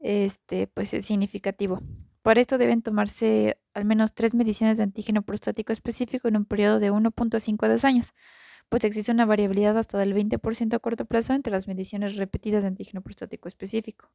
este, 0.00 0.66
pues 0.66 0.94
es 0.94 1.06
significativo. 1.06 1.80
Para 2.22 2.40
esto 2.40 2.58
deben 2.58 2.82
tomarse 2.82 3.58
al 3.74 3.84
menos 3.84 4.14
tres 4.14 4.34
mediciones 4.34 4.78
de 4.78 4.84
antígeno 4.84 5.22
prostático 5.22 5.72
específico 5.72 6.28
en 6.28 6.36
un 6.36 6.44
periodo 6.44 6.80
de 6.80 6.90
1.5 6.92 7.64
a 7.64 7.68
2 7.68 7.84
años, 7.84 8.12
pues 8.68 8.84
existe 8.84 9.12
una 9.12 9.26
variabilidad 9.26 9.76
hasta 9.78 9.98
del 9.98 10.14
20% 10.14 10.74
a 10.74 10.78
corto 10.78 11.04
plazo 11.04 11.34
entre 11.34 11.52
las 11.52 11.66
mediciones 11.68 12.16
repetidas 12.16 12.62
de 12.62 12.68
antígeno 12.68 13.02
prostático 13.02 13.48
específico. 13.48 14.10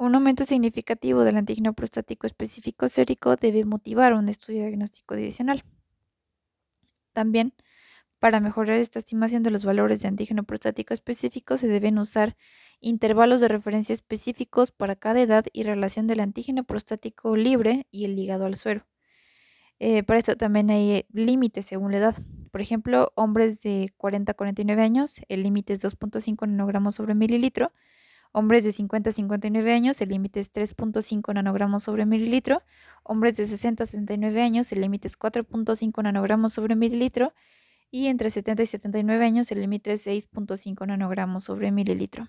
Un 0.00 0.14
aumento 0.14 0.46
significativo 0.46 1.24
del 1.24 1.36
antígeno 1.36 1.74
prostático 1.74 2.26
específico 2.26 2.88
sérico 2.88 3.36
debe 3.36 3.66
motivar 3.66 4.14
un 4.14 4.30
estudio 4.30 4.62
diagnóstico 4.62 5.12
adicional. 5.12 5.62
También, 7.12 7.52
para 8.18 8.40
mejorar 8.40 8.78
esta 8.78 8.98
estimación 8.98 9.42
de 9.42 9.50
los 9.50 9.62
valores 9.62 10.00
de 10.00 10.08
antígeno 10.08 10.44
prostático 10.44 10.94
específico, 10.94 11.58
se 11.58 11.68
deben 11.68 11.98
usar 11.98 12.34
intervalos 12.80 13.42
de 13.42 13.48
referencia 13.48 13.92
específicos 13.92 14.70
para 14.70 14.96
cada 14.96 15.20
edad 15.20 15.44
y 15.52 15.64
relación 15.64 16.06
del 16.06 16.20
antígeno 16.20 16.64
prostático 16.64 17.36
libre 17.36 17.86
y 17.90 18.06
el 18.06 18.16
ligado 18.16 18.46
al 18.46 18.56
suero. 18.56 18.86
Eh, 19.80 20.02
para 20.02 20.18
esto 20.18 20.34
también 20.34 20.70
hay 20.70 21.04
límites 21.12 21.66
según 21.66 21.92
la 21.92 21.98
edad. 21.98 22.16
Por 22.50 22.62
ejemplo, 22.62 23.12
hombres 23.16 23.60
de 23.60 23.92
40 23.98 24.32
a 24.32 24.34
49 24.34 24.80
años, 24.80 25.20
el 25.28 25.42
límite 25.42 25.74
es 25.74 25.84
2.5 25.84 26.48
nanogramos 26.48 26.94
sobre 26.94 27.14
mililitro. 27.14 27.70
Hombres 28.32 28.62
de 28.62 28.72
50 28.72 29.10
a 29.10 29.12
59 29.12 29.72
años, 29.72 30.00
el 30.00 30.10
límite 30.10 30.38
es 30.38 30.52
3.5 30.52 31.34
nanogramos 31.34 31.82
sobre 31.82 32.06
mililitro. 32.06 32.62
Hombres 33.02 33.36
de 33.36 33.46
60 33.46 33.82
a 33.82 33.86
69 33.86 34.40
años, 34.40 34.70
el 34.70 34.80
límite 34.80 35.08
es 35.08 35.18
4.5 35.18 36.02
nanogramos 36.04 36.52
sobre 36.52 36.76
mililitro. 36.76 37.34
Y 37.90 38.06
entre 38.06 38.30
70 38.30 38.62
y 38.62 38.66
79 38.66 39.24
años, 39.24 39.50
el 39.50 39.60
límite 39.60 39.92
es 39.92 40.06
6.5 40.06 40.86
nanogramos 40.86 41.42
sobre 41.42 41.72
mililitro. 41.72 42.28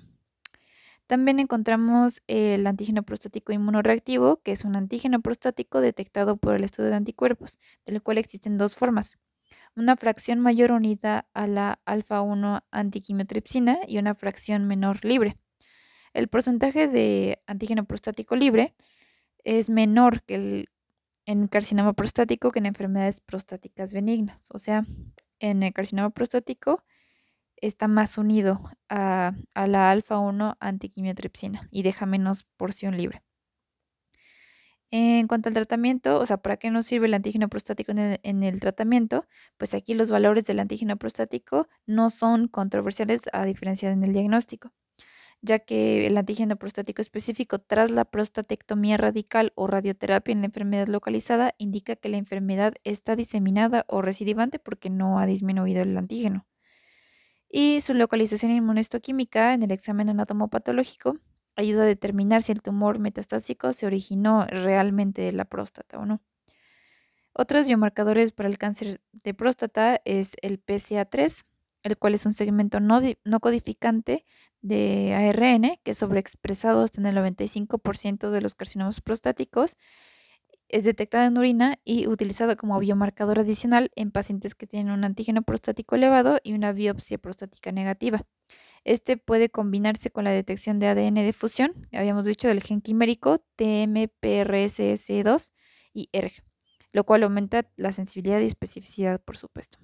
También 1.05 1.39
encontramos 1.39 2.23
el 2.25 2.65
antígeno 2.65 3.03
prostático 3.03 3.51
inmunoreactivo, 3.51 4.41
que 4.41 4.53
es 4.53 4.65
un 4.65 4.75
antígeno 4.75 5.21
prostático 5.21 5.81
detectado 5.81 6.37
por 6.37 6.55
el 6.55 6.63
estudio 6.63 6.89
de 6.89 6.95
anticuerpos, 6.95 7.59
del 7.85 8.01
cual 8.01 8.17
existen 8.17 8.57
dos 8.57 8.75
formas. 8.75 9.19
Una 9.75 9.95
fracción 9.97 10.39
mayor 10.39 10.71
unida 10.71 11.27
a 11.35 11.45
la 11.45 11.79
alfa-1 11.85 12.63
antiquimiotripsina 12.71 13.79
y 13.87 13.99
una 13.99 14.15
fracción 14.15 14.67
menor 14.67 15.05
libre. 15.05 15.37
El 16.13 16.27
porcentaje 16.27 16.87
de 16.87 17.41
antígeno 17.47 17.85
prostático 17.85 18.35
libre 18.35 18.75
es 19.43 19.69
menor 19.69 20.23
que 20.23 20.35
el 20.35 20.69
en 21.25 21.47
carcinoma 21.47 21.93
prostático 21.93 22.51
que 22.51 22.59
en 22.59 22.65
enfermedades 22.65 23.21
prostáticas 23.21 23.93
benignas. 23.93 24.49
O 24.51 24.59
sea, 24.59 24.85
en 25.39 25.63
el 25.63 25.73
carcinoma 25.73 26.09
prostático 26.11 26.83
está 27.57 27.87
más 27.87 28.17
unido 28.17 28.61
a, 28.89 29.33
la 29.55 29.91
alfa-1 29.91 30.57
antiquimiotripsina 30.59 31.67
y 31.71 31.83
deja 31.83 32.05
menos 32.05 32.43
porción 32.57 32.97
libre. 32.97 33.23
En 34.93 35.27
cuanto 35.27 35.47
al 35.47 35.55
tratamiento, 35.55 36.19
o 36.19 36.25
sea, 36.25 36.37
¿para 36.37 36.57
qué 36.57 36.69
nos 36.69 36.85
sirve 36.85 37.05
el 37.05 37.13
antígeno 37.13 37.47
prostático 37.47 37.93
en 37.93 38.43
el, 38.43 38.59
tratamiento? 38.59 39.25
Pues 39.57 39.73
aquí 39.73 39.93
los 39.93 40.11
valores 40.11 40.43
del 40.45 40.59
antígeno 40.59 40.97
prostático 40.97 41.69
no 41.85 42.09
son 42.09 42.49
controversiales 42.49 43.21
a 43.31 43.45
diferencia 43.45 43.89
en 43.89 44.03
el 44.03 44.11
diagnóstico 44.11 44.73
ya 45.41 45.59
que 45.59 46.05
el 46.05 46.17
antígeno 46.17 46.55
prostático 46.55 47.01
específico 47.01 47.59
tras 47.59 47.91
la 47.91 48.05
prostatectomía 48.05 48.97
radical 48.97 49.51
o 49.55 49.67
radioterapia 49.67 50.31
en 50.31 50.41
la 50.41 50.45
enfermedad 50.45 50.87
localizada 50.87 51.55
indica 51.57 51.95
que 51.95 52.09
la 52.09 52.17
enfermedad 52.17 52.73
está 52.83 53.15
diseminada 53.15 53.85
o 53.87 54.01
recidivante 54.01 54.59
porque 54.59 54.89
no 54.89 55.19
ha 55.19 55.25
disminuido 55.25 55.81
el 55.81 55.97
antígeno. 55.97 56.45
Y 57.49 57.81
su 57.81 57.93
localización 57.93 58.51
inmunohistoquímica 58.51 59.53
en 59.53 59.63
el 59.63 59.71
examen 59.71 60.09
anatomopatológico 60.09 61.17
ayuda 61.55 61.83
a 61.83 61.85
determinar 61.87 62.43
si 62.43 62.51
el 62.51 62.61
tumor 62.61 62.99
metastásico 62.99 63.73
se 63.73 63.85
originó 63.85 64.45
realmente 64.45 65.21
de 65.21 65.31
la 65.31 65.45
próstata 65.45 65.99
o 65.99 66.05
no. 66.05 66.21
Otros 67.33 67.67
biomarcadores 67.67 68.31
para 68.31 68.49
el 68.49 68.57
cáncer 68.57 69.01
de 69.11 69.33
próstata 69.33 70.01
es 70.05 70.35
el 70.41 70.63
PCA3, 70.63 71.45
el 71.83 71.97
cual 71.97 72.13
es 72.13 72.25
un 72.25 72.33
segmento 72.33 72.79
no, 72.79 73.01
no 73.23 73.39
codificante 73.39 74.25
de 74.61 75.13
ARN, 75.13 75.79
que 75.83 75.91
es 75.91 75.97
sobreexpresado 75.97 76.83
hasta 76.83 77.01
en 77.01 77.07
el 77.07 77.17
95% 77.17 78.29
de 78.29 78.41
los 78.41 78.55
carcinomas 78.55 79.01
prostáticos, 79.01 79.77
es 80.71 80.83
detectado 80.85 81.27
en 81.27 81.37
orina 81.37 81.79
y 81.83 82.07
utilizado 82.07 82.55
como 82.55 82.79
biomarcador 82.79 83.39
adicional 83.39 83.91
en 83.95 84.11
pacientes 84.11 84.55
que 84.55 84.67
tienen 84.67 84.93
un 84.93 85.03
antígeno 85.03 85.41
prostático 85.41 85.95
elevado 85.95 86.39
y 86.43 86.53
una 86.53 86.71
biopsia 86.71 87.17
prostática 87.17 87.73
negativa. 87.73 88.25
Este 88.83 89.17
puede 89.17 89.49
combinarse 89.49 90.11
con 90.11 90.23
la 90.23 90.31
detección 90.31 90.79
de 90.79 90.87
ADN 90.87 91.15
de 91.15 91.33
fusión, 91.33 91.87
habíamos 91.91 92.23
dicho 92.23 92.47
del 92.47 92.63
gen 92.63 92.81
quimérico 92.81 93.45
TMPRSS2 93.57 95.51
y 95.93 96.09
ERG, 96.13 96.41
lo 96.93 97.03
cual 97.03 97.23
aumenta 97.23 97.69
la 97.75 97.91
sensibilidad 97.91 98.39
y 98.39 98.45
especificidad, 98.45 99.21
por 99.21 99.37
supuesto. 99.37 99.77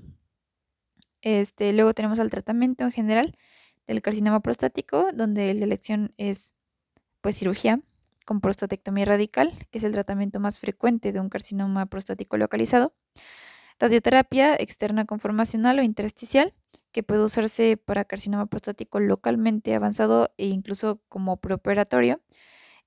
Este, 1.22 1.74
luego 1.74 1.94
tenemos 1.94 2.18
el 2.20 2.30
tratamiento 2.30 2.86
en 2.86 2.92
general 2.92 3.38
del 3.88 4.02
carcinoma 4.02 4.42
prostático, 4.42 5.08
donde 5.14 5.54
la 5.54 5.66
elección 5.66 6.14
es 6.18 6.56
pues 7.22 7.38
cirugía 7.38 7.82
con 8.26 8.42
prostatectomía 8.42 9.06
radical, 9.06 9.54
que 9.72 9.78
es 9.78 9.84
el 9.86 9.94
tratamiento 9.94 10.40
más 10.40 10.60
frecuente 10.60 11.14
de 11.14 11.20
un 11.22 11.30
carcinoma 11.30 11.86
prostático 11.86 12.38
localizado. 12.38 12.94
Radioterapia 13.80 14.56
externa 14.56 15.06
conformacional 15.06 15.80
o 15.80 15.84
intersticial, 15.84 16.54
que 16.92 17.04
puede 17.04 17.24
usarse 17.24 17.78
para 17.78 18.06
carcinoma 18.06 18.48
prostático 18.48 19.00
localmente 19.00 19.74
avanzado 19.74 20.34
e 20.38 20.48
incluso 20.48 21.02
como 21.08 21.38
preoperatorio. 21.38 22.22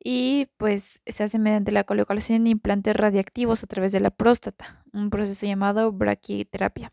Y 0.03 0.49
pues 0.57 1.01
se 1.07 1.25
hace 1.25 1.39
mediante 1.39 1.73
la 1.73 1.85
colocación 1.85 2.45
de 2.45 2.51
implantes 2.51 2.97
radiactivos 2.97 3.63
a 3.63 3.67
través 3.67 3.93
de 3.93 4.01
la 4.01 4.11
próstata, 4.11 4.85
un 4.93 5.11
proceso 5.11 5.47
llamado 5.47 5.93
braquiterapia. 5.93 6.93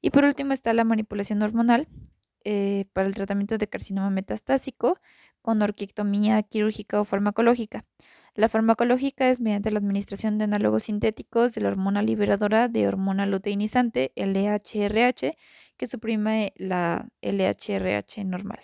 Y 0.00 0.10
por 0.10 0.24
último 0.24 0.52
está 0.52 0.72
la 0.72 0.84
manipulación 0.84 1.42
hormonal 1.42 1.88
eh, 2.44 2.86
para 2.92 3.08
el 3.08 3.14
tratamiento 3.14 3.58
de 3.58 3.68
carcinoma 3.68 4.10
metastásico 4.10 4.98
con 5.42 5.62
orquiectomía 5.62 6.42
quirúrgica 6.42 7.00
o 7.00 7.04
farmacológica. 7.04 7.84
La 8.34 8.48
farmacológica 8.48 9.30
es 9.30 9.40
mediante 9.40 9.70
la 9.70 9.78
administración 9.78 10.38
de 10.38 10.44
análogos 10.44 10.84
sintéticos 10.84 11.54
de 11.54 11.60
la 11.60 11.68
hormona 11.68 12.02
liberadora 12.02 12.68
de 12.68 12.88
hormona 12.88 13.26
luteinizante, 13.26 14.12
LHRH, 14.16 15.36
que 15.76 15.86
suprime 15.86 16.52
la 16.56 17.08
LHRH 17.22 18.24
normal. 18.24 18.58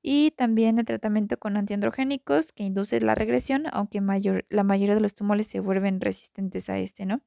Y 0.00 0.32
también 0.32 0.78
el 0.78 0.84
tratamiento 0.84 1.38
con 1.38 1.56
antiandrogénicos 1.56 2.52
que 2.52 2.64
induce 2.64 3.00
la 3.00 3.14
regresión, 3.14 3.64
aunque 3.72 4.00
la 4.48 4.64
mayoría 4.64 4.94
de 4.94 5.00
los 5.00 5.14
tumores 5.14 5.46
se 5.46 5.60
vuelven 5.60 6.00
resistentes 6.00 6.70
a 6.70 6.78
este, 6.78 7.06
¿no? 7.06 7.20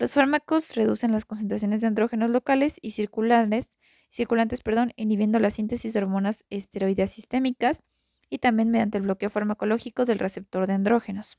Los 0.00 0.14
fármacos 0.14 0.76
reducen 0.76 1.12
las 1.12 1.26
concentraciones 1.26 1.82
de 1.82 1.86
andrógenos 1.86 2.30
locales 2.30 2.78
y 2.80 2.92
circulantes, 2.92 3.76
circulantes 4.08 4.62
perdón, 4.62 4.94
inhibiendo 4.96 5.38
la 5.38 5.50
síntesis 5.50 5.92
de 5.92 5.98
hormonas 5.98 6.46
esteroideas 6.48 7.10
sistémicas 7.10 7.84
y 8.30 8.38
también 8.38 8.70
mediante 8.70 8.96
el 8.96 9.04
bloqueo 9.04 9.28
farmacológico 9.28 10.06
del 10.06 10.18
receptor 10.18 10.66
de 10.66 10.72
andrógenos. 10.72 11.38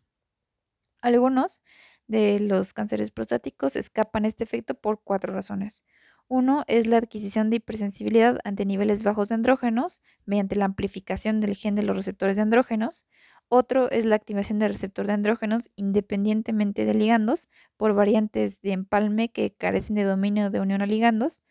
Algunos 1.02 1.64
de 2.06 2.40
los 2.40 2.74
cánceres 2.74 3.10
prostáticos 3.10 3.76
escapan 3.76 4.26
este 4.26 4.44
efecto 4.44 4.76
por 4.76 5.02
cuatro 5.04 5.34
razones. 5.34 5.84
Uno 6.28 6.64
es 6.68 6.86
la 6.86 6.98
adquisición 6.98 7.50
de 7.50 7.56
hipersensibilidad 7.56 8.38
ante 8.44 8.68
niveles 8.68 9.02
bajos 9.02 9.30
de 9.30 9.36
andrógenos 9.36 10.04
mediante 10.26 10.56
la 10.56 10.66
amplificación 10.66 11.42
del 11.42 11.56
gen 11.56 11.74
de 11.74 11.82
los 11.82 11.96
receptores 11.96 12.36
de 12.36 12.44
andrógenos. 12.44 13.08
Otro 13.54 13.92
es 13.92 14.06
la 14.06 14.16
activación 14.16 14.60
del 14.60 14.72
receptor 14.72 15.08
de 15.08 15.12
andrógenos 15.12 15.72
independientemente 15.76 16.86
de 16.86 16.94
ligandos 16.94 17.50
por 17.76 17.94
variantes 17.94 18.62
de 18.62 18.72
empalme 18.72 19.30
que 19.30 19.54
carecen 19.54 19.98
de 19.98 20.06
dominio 20.06 20.50
de 20.50 20.62
unión 20.62 20.82
a 20.82 20.86
ligandos. 20.86 21.44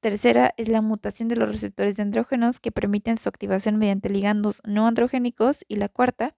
Tercera 0.00 0.52
es 0.56 0.68
la 0.68 0.82
mutación 0.82 1.28
de 1.28 1.36
los 1.36 1.48
receptores 1.48 1.96
de 1.96 2.02
andrógenos 2.02 2.58
que 2.58 2.72
permiten 2.72 3.16
su 3.16 3.28
activación 3.28 3.76
mediante 3.76 4.10
ligandos 4.10 4.60
no 4.64 4.88
androgénicos. 4.88 5.64
Y 5.68 5.76
la 5.76 5.88
cuarta 5.88 6.34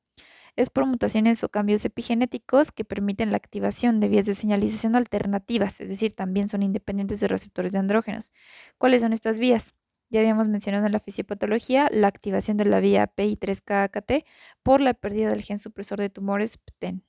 es 0.56 0.68
por 0.68 0.84
mutaciones 0.84 1.42
o 1.42 1.48
cambios 1.48 1.86
epigenéticos 1.86 2.70
que 2.70 2.84
permiten 2.84 3.30
la 3.30 3.38
activación 3.38 3.98
de 3.98 4.08
vías 4.08 4.26
de 4.26 4.34
señalización 4.34 4.94
alternativas, 4.94 5.80
es 5.80 5.88
decir, 5.88 6.12
también 6.12 6.50
son 6.50 6.62
independientes 6.62 7.18
de 7.20 7.28
receptores 7.28 7.72
de 7.72 7.78
andrógenos. 7.78 8.30
¿Cuáles 8.76 9.00
son 9.00 9.14
estas 9.14 9.38
vías? 9.38 9.74
Ya 10.12 10.20
habíamos 10.20 10.46
mencionado 10.48 10.86
en 10.86 10.92
la 10.92 11.00
fisiopatología 11.00 11.88
la 11.90 12.06
activación 12.06 12.56
de 12.58 12.66
la 12.66 12.80
vía 12.80 13.10
PI3KAKT 13.16 14.24
por 14.62 14.80
la 14.80 14.94
pérdida 14.94 15.30
del 15.30 15.42
gen 15.42 15.58
supresor 15.58 15.98
de 16.00 16.10
tumores 16.10 16.58
PTEN. 16.58 17.02